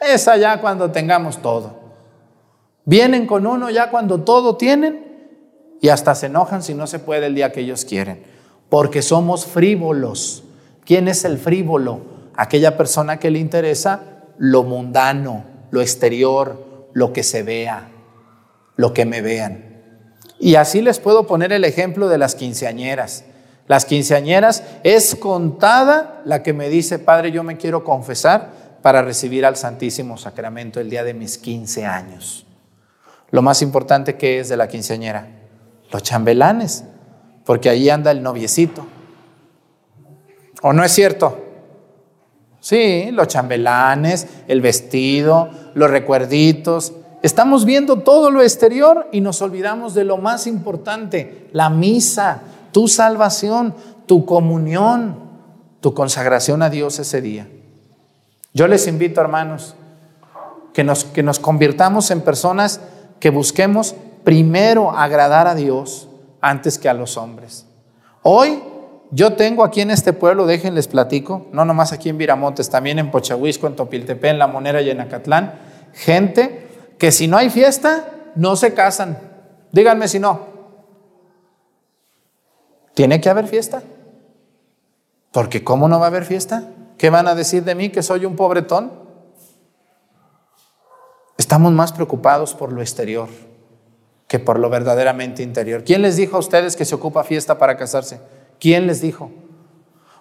Es 0.00 0.28
allá 0.28 0.60
cuando 0.60 0.90
tengamos 0.90 1.38
todo. 1.38 1.80
Vienen 2.84 3.26
con 3.26 3.46
uno 3.46 3.70
ya 3.70 3.90
cuando 3.90 4.20
todo 4.20 4.56
tienen 4.56 5.12
y 5.80 5.88
hasta 5.88 6.14
se 6.14 6.26
enojan 6.26 6.62
si 6.62 6.74
no 6.74 6.86
se 6.86 6.98
puede 6.98 7.26
el 7.26 7.34
día 7.34 7.52
que 7.52 7.60
ellos 7.60 7.84
quieren. 7.84 8.24
Porque 8.68 9.02
somos 9.02 9.46
frívolos. 9.46 10.44
¿Quién 10.84 11.06
es 11.06 11.24
el 11.24 11.38
frívolo? 11.38 12.00
Aquella 12.34 12.76
persona 12.76 13.18
que 13.18 13.30
le 13.30 13.38
interesa 13.38 14.00
lo 14.38 14.62
mundano, 14.62 15.44
lo 15.70 15.80
exterior, 15.80 16.88
lo 16.92 17.12
que 17.12 17.22
se 17.22 17.42
vea, 17.42 17.88
lo 18.76 18.92
que 18.92 19.04
me 19.04 19.22
vean. 19.22 19.82
Y 20.38 20.56
así 20.56 20.82
les 20.82 20.98
puedo 20.98 21.26
poner 21.26 21.52
el 21.52 21.64
ejemplo 21.64 22.08
de 22.08 22.18
las 22.18 22.34
quinceañeras. 22.34 23.24
Las 23.68 23.84
quinceañeras 23.84 24.64
es 24.82 25.14
contada 25.14 26.20
la 26.24 26.42
que 26.42 26.52
me 26.52 26.68
dice, 26.68 26.98
Padre, 26.98 27.30
yo 27.30 27.44
me 27.44 27.56
quiero 27.56 27.84
confesar 27.84 28.50
para 28.82 29.02
recibir 29.02 29.46
al 29.46 29.56
Santísimo 29.56 30.18
Sacramento 30.18 30.80
el 30.80 30.90
día 30.90 31.04
de 31.04 31.14
mis 31.14 31.38
15 31.38 31.86
años. 31.86 32.44
Lo 33.30 33.40
más 33.40 33.62
importante 33.62 34.16
que 34.16 34.40
es 34.40 34.48
de 34.48 34.56
la 34.56 34.68
quinceañera, 34.68 35.28
los 35.90 36.02
chambelanes, 36.02 36.84
porque 37.44 37.70
ahí 37.70 37.88
anda 37.88 38.10
el 38.10 38.22
noviecito. 38.22 38.86
¿O 40.62 40.72
no 40.72 40.84
es 40.84 40.92
cierto? 40.92 41.41
Sí, 42.62 43.10
los 43.10 43.26
chambelanes, 43.26 44.28
el 44.46 44.60
vestido, 44.60 45.50
los 45.74 45.90
recuerditos. 45.90 46.92
Estamos 47.20 47.64
viendo 47.64 47.98
todo 47.98 48.30
lo 48.30 48.40
exterior 48.40 49.08
y 49.10 49.20
nos 49.20 49.42
olvidamos 49.42 49.94
de 49.94 50.04
lo 50.04 50.16
más 50.16 50.46
importante, 50.46 51.48
la 51.52 51.70
misa, 51.70 52.42
tu 52.70 52.86
salvación, 52.86 53.74
tu 54.06 54.24
comunión, 54.24 55.16
tu 55.80 55.92
consagración 55.92 56.62
a 56.62 56.70
Dios 56.70 57.00
ese 57.00 57.20
día. 57.20 57.48
Yo 58.54 58.68
les 58.68 58.86
invito, 58.86 59.20
hermanos, 59.20 59.74
que 60.72 60.84
nos, 60.84 61.02
que 61.02 61.24
nos 61.24 61.40
convirtamos 61.40 62.12
en 62.12 62.20
personas 62.20 62.80
que 63.18 63.30
busquemos 63.30 63.96
primero 64.22 64.92
agradar 64.92 65.48
a 65.48 65.56
Dios 65.56 66.08
antes 66.40 66.78
que 66.78 66.88
a 66.88 66.94
los 66.94 67.16
hombres. 67.16 67.66
Hoy 68.22 68.62
yo 69.14 69.34
tengo 69.34 69.62
aquí 69.62 69.82
en 69.82 69.90
este 69.90 70.14
pueblo, 70.14 70.46
déjenles 70.46 70.88
platico, 70.88 71.46
no 71.52 71.66
nomás 71.66 71.92
aquí 71.92 72.08
en 72.08 72.16
Viramontes, 72.16 72.70
también 72.70 72.98
en 72.98 73.10
Pochahuisco, 73.10 73.66
en 73.66 73.76
Topiltepec, 73.76 74.30
en 74.30 74.38
La 74.38 74.46
Monera 74.46 74.80
y 74.80 74.88
en 74.88 75.02
Acatlán, 75.02 75.52
gente 75.92 76.66
que 76.98 77.12
si 77.12 77.28
no 77.28 77.36
hay 77.36 77.50
fiesta, 77.50 78.08
no 78.36 78.56
se 78.56 78.72
casan. 78.72 79.18
Díganme 79.70 80.08
si 80.08 80.18
no. 80.18 80.46
Tiene 82.94 83.20
que 83.20 83.28
haber 83.28 83.48
fiesta. 83.48 83.82
Porque 85.30 85.62
¿cómo 85.62 85.88
no 85.88 85.98
va 85.98 86.06
a 86.06 86.08
haber 86.08 86.24
fiesta? 86.24 86.70
¿Qué 86.96 87.10
van 87.10 87.28
a 87.28 87.34
decir 87.34 87.64
de 87.64 87.74
mí 87.74 87.90
que 87.90 88.02
soy 88.02 88.24
un 88.24 88.34
pobretón? 88.34 88.92
Estamos 91.36 91.72
más 91.72 91.92
preocupados 91.92 92.54
por 92.54 92.72
lo 92.72 92.80
exterior 92.80 93.28
que 94.26 94.38
por 94.38 94.58
lo 94.58 94.70
verdaderamente 94.70 95.42
interior. 95.42 95.84
¿Quién 95.84 96.00
les 96.00 96.16
dijo 96.16 96.36
a 96.36 96.40
ustedes 96.40 96.76
que 96.76 96.86
se 96.86 96.94
ocupa 96.94 97.24
fiesta 97.24 97.58
para 97.58 97.76
casarse? 97.76 98.18
¿Quién 98.62 98.86
les 98.86 99.00
dijo? 99.00 99.32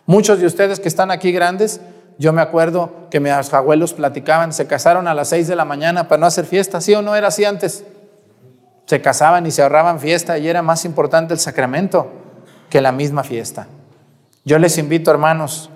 Muchos 0.07 0.39
de 0.39 0.47
ustedes 0.47 0.79
que 0.79 0.87
están 0.87 1.11
aquí 1.11 1.31
grandes, 1.31 1.79
yo 2.17 2.33
me 2.33 2.41
acuerdo 2.41 3.07
que 3.11 3.19
mis 3.19 3.53
abuelos 3.53 3.93
platicaban, 3.93 4.51
se 4.51 4.65
casaron 4.65 5.07
a 5.07 5.13
las 5.13 5.29
seis 5.29 5.47
de 5.47 5.55
la 5.55 5.63
mañana 5.63 6.07
para 6.07 6.21
no 6.21 6.25
hacer 6.25 6.45
fiesta, 6.45 6.81
¿sí 6.81 6.95
o 6.95 7.03
no 7.03 7.15
era 7.15 7.27
así 7.27 7.45
antes? 7.45 7.83
Se 8.87 8.99
casaban 8.99 9.45
y 9.45 9.51
se 9.51 9.61
ahorraban 9.61 9.99
fiesta 9.99 10.39
y 10.39 10.47
era 10.47 10.63
más 10.63 10.85
importante 10.85 11.35
el 11.35 11.39
sacramento 11.39 12.07
que 12.71 12.81
la 12.81 12.91
misma 12.91 13.23
fiesta. 13.23 13.67
Yo 14.43 14.57
les 14.57 14.79
invito, 14.79 15.11
hermanos, 15.11 15.69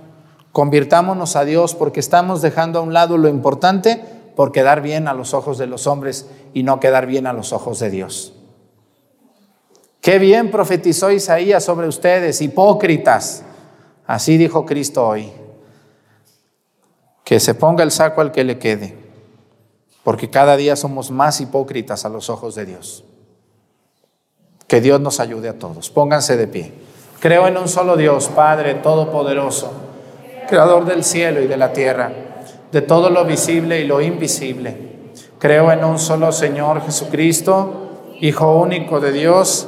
Convirtámonos 0.56 1.36
a 1.36 1.44
Dios 1.44 1.76
porque 1.76 2.00
estamos 2.00 2.42
dejando 2.42 2.80
a 2.80 2.82
un 2.82 2.94
lado 2.94 3.18
lo 3.18 3.28
importante 3.28 4.02
por 4.38 4.54
quedar 4.54 4.82
bien 4.82 5.10
a 5.10 5.14
los 5.14 5.34
ojos 5.34 5.58
de 5.58 5.68
los 5.68 5.86
hombres 5.86 6.30
y 6.54 6.64
no 6.64 6.80
quedar 6.80 7.08
bien 7.08 7.28
a 7.28 7.34
los 7.34 7.52
ojos 7.52 7.78
de 7.80 7.90
Dios. 7.90 8.32
Qué 10.06 10.20
bien 10.20 10.52
profetizó 10.52 11.10
Isaías 11.10 11.64
sobre 11.64 11.88
ustedes, 11.88 12.40
hipócritas. 12.40 13.42
Así 14.06 14.38
dijo 14.38 14.64
Cristo 14.64 15.08
hoy. 15.08 15.32
Que 17.24 17.40
se 17.40 17.56
ponga 17.56 17.84
el 17.84 17.90
saco 17.90 18.22
al 18.22 18.32
que 18.32 18.44
le 18.44 18.60
quede, 18.60 18.96
porque 20.04 20.30
cada 20.30 20.58
día 20.58 20.76
somos 20.76 21.10
más 21.10 21.42
hipócritas 21.42 22.06
a 22.06 22.10
los 22.10 22.30
ojos 22.30 22.54
de 22.54 22.68
Dios. 22.68 23.04
Que 24.68 24.80
Dios 24.80 25.02
nos 25.02 25.20
ayude 25.20 25.50
a 25.50 25.58
todos. 25.58 25.90
Pónganse 25.90 26.38
de 26.38 26.46
pie. 26.46 26.72
Creo 27.20 27.48
en 27.48 27.58
un 27.58 27.68
solo 27.68 27.98
Dios, 27.98 28.28
Padre 28.28 28.76
Todopoderoso 28.76 29.72
creador 30.48 30.86
del 30.86 31.04
cielo 31.04 31.42
y 31.42 31.48
de 31.48 31.58
la 31.58 31.74
tierra, 31.74 32.12
de 32.72 32.82
todo 32.84 33.10
lo 33.10 33.26
visible 33.26 33.82
y 33.82 33.86
lo 33.86 34.00
invisible 34.00 34.94
Creo 35.40 35.72
en 35.72 35.84
un 35.84 35.98
solo 35.98 36.32
Señor 36.32 36.84
Jesucristo, 36.84 37.82
Hijo 38.22 38.56
único 38.60 39.00
de 39.00 39.12
Dios, 39.12 39.68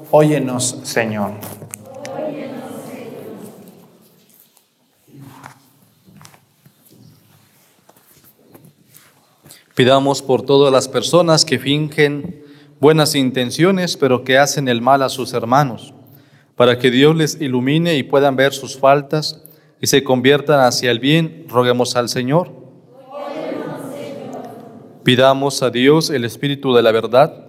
óyenos, 0.11 0.77
Señor. 0.83 1.31
Pidamos 9.73 10.21
por 10.21 10.43
todas 10.43 10.71
las 10.71 10.87
personas 10.87 11.43
que 11.45 11.57
fingen 11.57 12.43
buenas 12.79 13.15
intenciones, 13.15 13.97
pero 13.97 14.23
que 14.23 14.37
hacen 14.37 14.67
el 14.67 14.81
mal 14.81 15.01
a 15.01 15.09
sus 15.09 15.33
hermanos, 15.33 15.93
para 16.55 16.77
que 16.77 16.91
Dios 16.91 17.15
les 17.15 17.41
ilumine 17.41 17.95
y 17.95 18.03
puedan 18.03 18.35
ver 18.35 18.53
sus 18.53 18.77
faltas 18.77 19.41
y 19.79 19.87
se 19.87 20.03
conviertan 20.03 20.59
hacia 20.59 20.91
el 20.91 20.99
bien. 20.99 21.45
Roguemos 21.47 21.95
al 21.95 22.09
Señor. 22.09 22.51
Pidamos 25.03 25.63
a 25.63 25.71
Dios 25.71 26.11
el 26.11 26.25
Espíritu 26.25 26.75
de 26.75 26.83
la 26.83 26.91
verdad, 26.91 27.40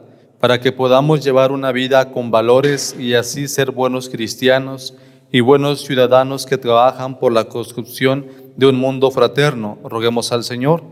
para 0.42 0.58
que 0.58 0.72
podamos 0.72 1.22
llevar 1.22 1.52
una 1.52 1.70
vida 1.70 2.10
con 2.10 2.32
valores 2.32 2.96
y 2.98 3.14
así 3.14 3.46
ser 3.46 3.70
buenos 3.70 4.08
cristianos 4.08 4.92
y 5.30 5.38
buenos 5.38 5.82
ciudadanos 5.82 6.46
que 6.46 6.58
trabajan 6.58 7.20
por 7.20 7.32
la 7.32 7.44
construcción 7.44 8.26
de 8.56 8.66
un 8.66 8.74
mundo 8.74 9.12
fraterno. 9.12 9.78
Roguemos 9.84 10.32
al 10.32 10.42
Señor. 10.42 10.82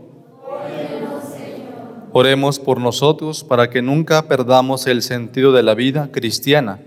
Oremos 2.13 2.59
por 2.59 2.79
nosotros 2.79 3.43
para 3.43 3.69
que 3.69 3.81
nunca 3.81 4.29
perdamos 4.29 4.87
el 4.87 5.01
sentido 5.01 5.51
de 5.51 5.63
la 5.63 5.75
vida 5.75 6.11
cristiana, 6.13 6.79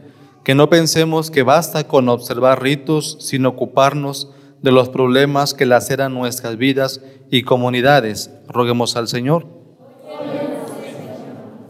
que 0.43 0.55
no 0.55 0.71
pensemos 0.71 1.31
que 1.31 1.43
basta 1.43 1.87
con 1.87 2.09
observar 2.09 2.63
ritos 2.63 3.19
sin 3.21 3.45
ocuparnos 3.45 4.31
de 4.63 4.73
los 4.73 4.89
problemas 4.89 5.53
que 5.53 5.67
laceran 5.67 6.15
nuestras 6.15 6.57
vidas 6.57 7.03
y 7.31 7.43
comunidades. 7.43 8.31
Roguemos 8.49 8.97
al 8.97 9.07
Señor. 9.07 9.54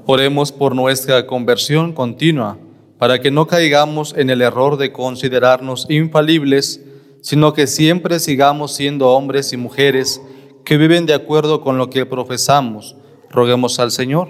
Oremos 0.07 0.53
por 0.53 0.75
nuestra 0.75 1.27
conversión 1.27 1.93
continua, 1.93 2.59
para 2.99 3.21
que 3.21 3.31
no 3.31 3.47
caigamos 3.47 4.15
en 4.17 4.31
el 4.31 4.43
error 4.43 4.77
de 4.77 4.93
considerarnos 4.93 5.87
infalibles, 5.89 6.81
sino 7.23 7.55
que 7.55 7.67
siempre 7.67 8.19
sigamos 8.21 8.75
siendo 8.75 9.11
hombres 9.11 9.53
y 9.53 9.57
mujeres 9.57 10.21
que 10.65 10.77
viven 10.77 11.07
de 11.07 11.15
acuerdo 11.15 11.61
con 11.61 11.79
lo 11.79 11.91
que 11.91 12.07
profesamos 12.07 12.97
Roguemos 13.35 13.81
al 13.81 13.91
Señor. 13.91 14.29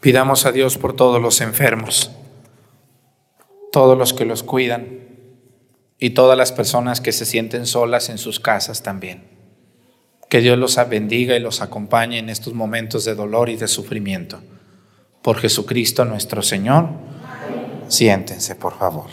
Pidamos 0.00 0.46
a 0.46 0.52
Dios 0.52 0.78
por 0.78 0.96
todos 0.96 1.20
los 1.20 1.42
enfermos, 1.42 2.10
todos 3.70 3.98
los 3.98 4.14
que 4.14 4.24
los 4.24 4.42
cuidan 4.42 5.00
y 5.98 6.10
todas 6.10 6.38
las 6.38 6.52
personas 6.52 7.02
que 7.02 7.12
se 7.12 7.26
sienten 7.26 7.66
solas 7.66 8.08
en 8.08 8.16
sus 8.16 8.40
casas 8.40 8.82
también. 8.82 9.33
Que 10.28 10.40
Dios 10.40 10.58
los 10.58 10.78
bendiga 10.88 11.36
y 11.36 11.40
los 11.40 11.60
acompañe 11.60 12.18
en 12.18 12.28
estos 12.28 12.54
momentos 12.54 13.04
de 13.04 13.14
dolor 13.14 13.48
y 13.48 13.56
de 13.56 13.68
sufrimiento. 13.68 14.40
Por 15.22 15.38
Jesucristo 15.38 16.04
nuestro 16.04 16.42
Señor. 16.42 16.88
Siéntense, 17.88 18.54
por 18.56 18.78
favor. 18.78 19.06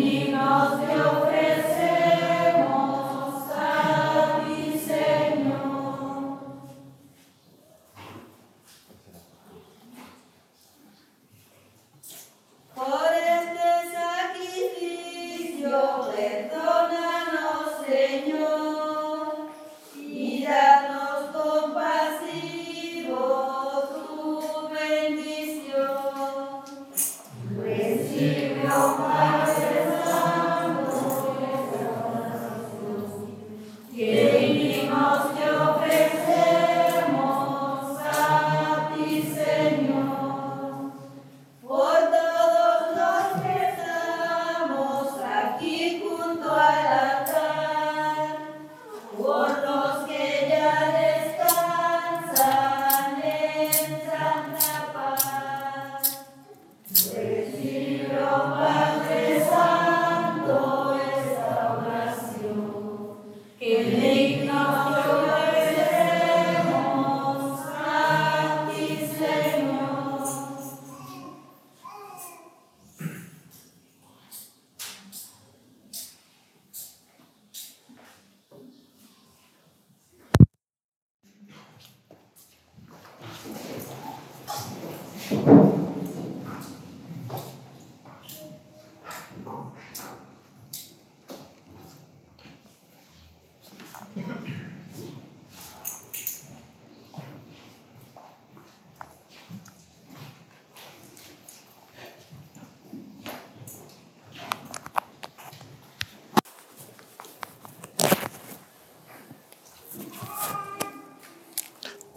Y 0.00 0.28
nos 0.30 0.78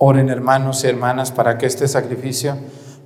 Oren 0.04 0.30
hermanos 0.30 0.84
y 0.84 0.88
hermanas 0.88 1.30
para 1.30 1.60
que 1.60 1.68
este 1.68 1.88
sacrificio 1.88 2.58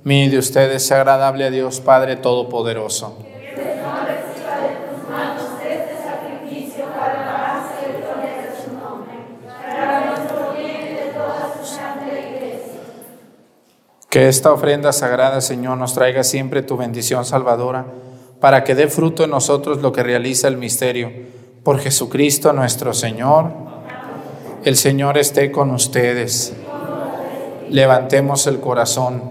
mío 0.02 0.24
y 0.24 0.28
de 0.30 0.38
ustedes 0.38 0.86
sea 0.86 0.96
agradable 0.96 1.44
a 1.44 1.50
Dios 1.50 1.80
Padre 1.80 2.16
Todopoderoso. 2.16 3.18
Que 14.08 14.28
esta 14.28 14.50
ofrenda 14.50 14.94
sagrada, 14.94 15.42
Señor, 15.42 15.76
nos 15.76 15.92
traiga 15.92 16.24
siempre 16.24 16.62
tu 16.62 16.78
bendición 16.78 17.26
salvadora, 17.26 17.84
para 18.40 18.64
que 18.64 18.74
dé 18.74 18.88
fruto 18.88 19.24
en 19.24 19.32
nosotros 19.32 19.82
lo 19.82 19.92
que 19.92 20.02
realiza 20.02 20.48
el 20.48 20.56
misterio. 20.56 21.12
Por 21.62 21.78
Jesucristo 21.78 22.54
nuestro 22.54 22.94
Señor. 22.94 23.52
El 24.64 24.76
Señor 24.76 25.18
esté 25.18 25.52
con 25.52 25.70
ustedes. 25.72 26.54
Levantemos 27.70 28.46
el 28.46 28.60
corazón. 28.60 29.22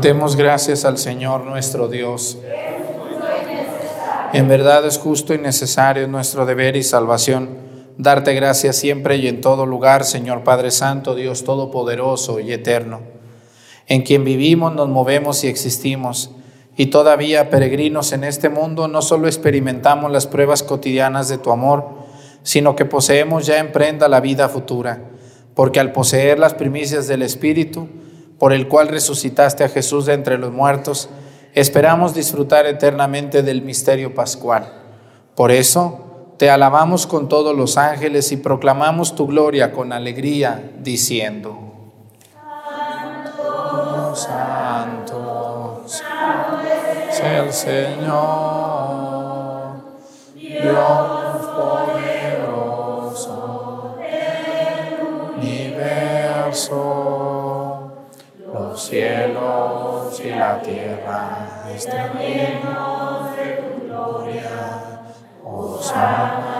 Demos 0.00 0.34
gracias 0.34 0.84
al 0.84 0.98
Señor 0.98 1.44
nuestro 1.44 1.86
Dios. 1.86 2.36
En 4.32 4.48
verdad 4.48 4.84
es 4.86 4.98
justo 4.98 5.34
y 5.34 5.38
necesario 5.38 6.08
nuestro 6.08 6.46
deber 6.46 6.74
y 6.74 6.82
salvación 6.82 7.50
darte 7.96 8.34
gracias 8.34 8.74
siempre 8.74 9.16
y 9.16 9.28
en 9.28 9.40
todo 9.40 9.64
lugar, 9.64 10.04
Señor 10.04 10.42
Padre 10.42 10.72
Santo, 10.72 11.14
Dios 11.14 11.44
Todopoderoso 11.44 12.40
y 12.40 12.52
Eterno, 12.52 13.02
en 13.86 14.02
quien 14.02 14.24
vivimos, 14.24 14.74
nos 14.74 14.88
movemos 14.88 15.44
y 15.44 15.48
existimos. 15.48 16.30
Y 16.76 16.86
todavía, 16.86 17.50
peregrinos 17.50 18.12
en 18.12 18.24
este 18.24 18.48
mundo, 18.48 18.88
no 18.88 19.02
solo 19.02 19.28
experimentamos 19.28 20.10
las 20.10 20.26
pruebas 20.26 20.62
cotidianas 20.64 21.28
de 21.28 21.38
tu 21.38 21.52
amor, 21.52 21.84
sino 22.42 22.74
que 22.74 22.86
poseemos 22.86 23.46
ya 23.46 23.58
en 23.58 23.70
prenda 23.70 24.08
la 24.08 24.20
vida 24.20 24.48
futura 24.48 25.12
porque 25.54 25.80
al 25.80 25.92
poseer 25.92 26.38
las 26.38 26.54
primicias 26.54 27.08
del 27.08 27.22
Espíritu, 27.22 27.88
por 28.38 28.52
el 28.52 28.68
cual 28.68 28.88
resucitaste 28.88 29.64
a 29.64 29.68
Jesús 29.68 30.06
de 30.06 30.14
entre 30.14 30.38
los 30.38 30.52
muertos, 30.52 31.08
esperamos 31.54 32.14
disfrutar 32.14 32.66
eternamente 32.66 33.42
del 33.42 33.62
misterio 33.62 34.14
pascual. 34.14 34.72
Por 35.34 35.50
eso, 35.50 36.34
te 36.38 36.50
alabamos 36.50 37.06
con 37.06 37.28
todos 37.28 37.56
los 37.56 37.76
ángeles 37.76 38.32
y 38.32 38.36
proclamamos 38.36 39.14
tu 39.14 39.26
gloria 39.26 39.72
con 39.72 39.92
alegría, 39.92 40.72
diciendo, 40.80 41.58
Santo, 44.14 44.14
Santo, 44.16 45.82
Santo 45.86 46.32
el 47.20 47.52
Señor, 47.52 48.12
Dios 50.34 51.21
los 58.52 58.82
cielos 58.82 60.20
y 60.22 60.28
la 60.28 60.60
tierra 60.60 61.48
están 61.74 62.12
llenos 62.18 63.34
de 63.36 63.52
tu 63.54 63.86
gloria. 63.86 64.50
Osana, 65.42 66.52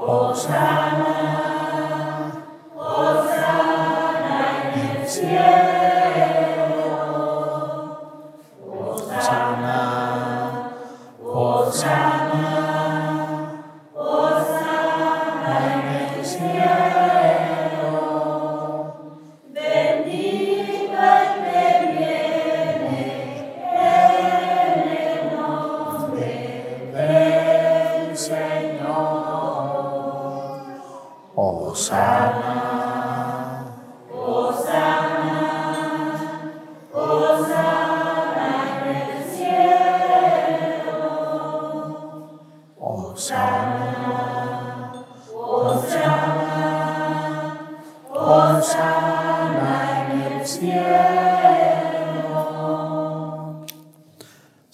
Osana, 0.00 1.06
Osana 2.76 4.72
en 4.74 5.00
el 5.00 5.08
cielo. 5.08 5.69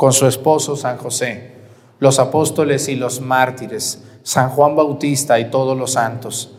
con 0.00 0.14
su 0.14 0.26
esposo 0.26 0.76
San 0.76 0.96
José, 0.96 1.50
los 1.98 2.18
apóstoles 2.18 2.88
y 2.88 2.96
los 2.96 3.20
mártires, 3.20 4.02
San 4.22 4.48
Juan 4.48 4.74
Bautista 4.74 5.38
y 5.38 5.50
todos 5.50 5.76
los 5.76 5.92
santos, 5.92 6.52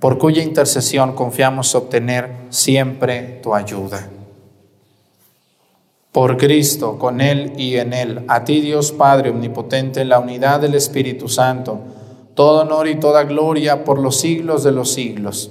por 0.00 0.16
cuya 0.16 0.42
intercesión 0.42 1.12
confiamos 1.12 1.74
obtener 1.74 2.30
siempre 2.48 3.40
tu 3.42 3.54
ayuda. 3.54 4.08
Por 6.10 6.38
Cristo, 6.38 6.98
con 6.98 7.20
Él 7.20 7.52
y 7.58 7.76
en 7.76 7.92
Él, 7.92 8.24
a 8.28 8.44
ti 8.44 8.62
Dios 8.62 8.92
Padre 8.92 9.28
Omnipotente, 9.28 10.00
en 10.00 10.08
la 10.08 10.18
unidad 10.18 10.60
del 10.60 10.74
Espíritu 10.74 11.28
Santo, 11.28 11.80
todo 12.34 12.62
honor 12.62 12.88
y 12.88 12.98
toda 12.98 13.24
gloria 13.24 13.84
por 13.84 13.98
los 13.98 14.16
siglos 14.18 14.64
de 14.64 14.72
los 14.72 14.90
siglos. 14.90 15.50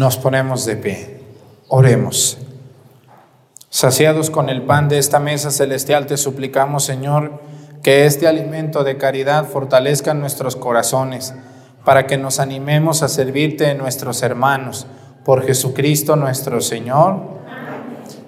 Nos 0.00 0.16
ponemos 0.16 0.64
de 0.64 0.76
pie. 0.76 1.20
Oremos. 1.68 2.38
Saciados 3.68 4.30
con 4.30 4.48
el 4.48 4.62
pan 4.62 4.88
de 4.88 4.96
esta 4.96 5.18
mesa 5.18 5.50
celestial, 5.50 6.06
te 6.06 6.16
suplicamos, 6.16 6.84
Señor, 6.84 7.42
que 7.82 8.06
este 8.06 8.26
alimento 8.26 8.82
de 8.82 8.96
caridad 8.96 9.44
fortalezca 9.44 10.14
nuestros 10.14 10.56
corazones, 10.56 11.34
para 11.84 12.06
que 12.06 12.16
nos 12.16 12.40
animemos 12.40 13.02
a 13.02 13.10
servirte 13.10 13.68
en 13.68 13.76
nuestros 13.76 14.22
hermanos. 14.22 14.86
Por 15.22 15.44
Jesucristo 15.44 16.16
nuestro 16.16 16.62
Señor. 16.62 17.20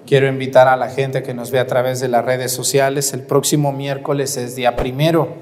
Quiero 0.07 0.29
invitar 0.29 0.69
a 0.69 0.77
la 0.77 0.91
gente 0.91 1.23
que 1.23 1.33
nos 1.33 1.51
ve 1.51 1.59
a 1.59 1.67
través 1.67 2.01
de 2.01 2.09
las 2.09 2.23
redes 2.23 2.53
sociales. 2.53 3.15
El 3.15 3.23
próximo 3.23 3.73
miércoles 3.73 4.37
es 4.37 4.57
día 4.57 4.77
primero, 4.77 5.39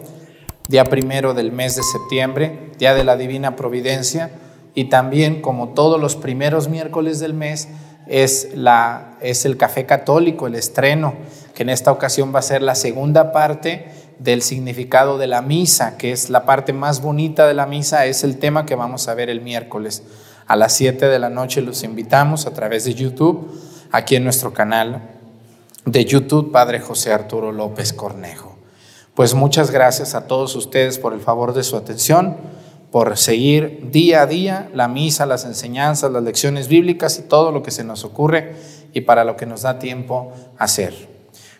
día 0.68 0.84
primero 0.84 1.34
del 1.34 1.50
mes 1.50 1.74
de 1.74 1.82
septiembre, 1.82 2.70
día 2.78 2.94
de 2.94 3.02
la 3.02 3.16
Divina 3.16 3.56
Providencia. 3.56 4.30
Y 4.74 4.84
también, 4.84 5.42
como 5.42 5.70
todos 5.70 6.00
los 6.00 6.16
primeros 6.16 6.68
miércoles 6.68 7.18
del 7.18 7.34
mes, 7.34 7.68
es, 8.06 8.50
la, 8.54 9.16
es 9.20 9.44
el 9.44 9.56
café 9.56 9.86
católico, 9.86 10.46
el 10.46 10.54
estreno, 10.54 11.14
que 11.54 11.62
en 11.62 11.70
esta 11.70 11.92
ocasión 11.92 12.34
va 12.34 12.40
a 12.40 12.42
ser 12.42 12.62
la 12.62 12.74
segunda 12.74 13.32
parte 13.32 13.86
del 14.18 14.42
significado 14.42 15.16
de 15.16 15.26
la 15.26 15.42
misa, 15.42 15.96
que 15.96 16.12
es 16.12 16.28
la 16.28 16.44
parte 16.44 16.72
más 16.72 17.00
bonita 17.00 17.46
de 17.46 17.54
la 17.54 17.66
misa, 17.66 18.06
es 18.06 18.22
el 18.22 18.38
tema 18.38 18.66
que 18.66 18.74
vamos 18.74 19.08
a 19.08 19.14
ver 19.14 19.30
el 19.30 19.40
miércoles. 19.40 20.02
A 20.46 20.56
las 20.56 20.72
7 20.74 21.06
de 21.06 21.18
la 21.18 21.30
noche 21.30 21.62
los 21.62 21.82
invitamos 21.84 22.46
a 22.46 22.52
través 22.52 22.84
de 22.84 22.94
YouTube 22.94 23.50
aquí 23.92 24.16
en 24.16 24.24
nuestro 24.24 24.52
canal 24.52 25.02
de 25.84 26.04
YouTube, 26.04 26.52
Padre 26.52 26.80
José 26.80 27.12
Arturo 27.12 27.52
López 27.52 27.92
Cornejo. 27.92 28.56
Pues 29.14 29.34
muchas 29.34 29.70
gracias 29.70 30.14
a 30.14 30.26
todos 30.26 30.54
ustedes 30.56 30.98
por 30.98 31.12
el 31.12 31.20
favor 31.20 31.54
de 31.54 31.62
su 31.62 31.76
atención, 31.76 32.36
por 32.90 33.16
seguir 33.16 33.90
día 33.90 34.22
a 34.22 34.26
día 34.26 34.68
la 34.74 34.88
misa, 34.88 35.26
las 35.26 35.44
enseñanzas, 35.44 36.10
las 36.10 36.22
lecciones 36.22 36.68
bíblicas 36.68 37.18
y 37.18 37.22
todo 37.22 37.52
lo 37.52 37.62
que 37.62 37.70
se 37.70 37.84
nos 37.84 38.04
ocurre 38.04 38.54
y 38.92 39.02
para 39.02 39.24
lo 39.24 39.36
que 39.36 39.46
nos 39.46 39.62
da 39.62 39.78
tiempo 39.78 40.32
hacer. 40.58 40.94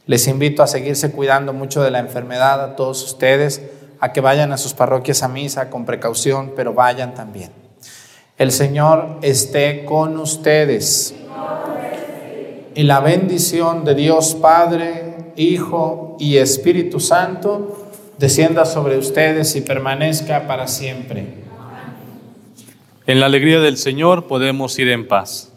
Les 0.07 0.27
invito 0.27 0.63
a 0.63 0.67
seguirse 0.67 1.13
cuidando 1.13 1.53
mucho 1.53 1.83
de 1.83 1.91
la 1.91 2.01
enfermedad 2.01 2.63
a 2.65 2.75
todos 2.75 3.05
ustedes, 3.05 3.63
a 4.01 4.13
que 4.13 4.21
vayan 4.21 4.53
a 4.53 4.57
sus 4.57 4.75
parroquias 4.75 5.23
a 5.23 5.29
misa 5.29 5.71
con 5.71 5.85
precaución, 5.85 6.53
pero 6.57 6.75
vayan 6.75 7.15
también. 7.15 7.53
El 8.37 8.51
Señor 8.51 9.19
esté 9.23 9.85
con 9.85 10.19
ustedes 10.19 11.15
y 12.75 12.83
la 12.83 13.01
bendición 13.01 13.85
de 13.85 13.95
Dios 13.95 14.35
Padre, 14.35 15.33
Hijo 15.37 16.17
y 16.19 16.39
Espíritu 16.39 16.99
Santo 16.99 17.90
descienda 18.21 18.67
sobre 18.67 18.99
ustedes 18.99 19.57
y 19.57 19.63
permanezca 19.63 20.47
para 20.47 20.69
siempre. 20.69 21.25
En 23.07 23.19
la 23.19 23.27
alegría 23.27 23.61
del 23.61 23.79
Señor 23.79 24.27
podemos 24.27 24.79
ir 24.79 24.91
en 24.91 25.09
paz. 25.09 25.51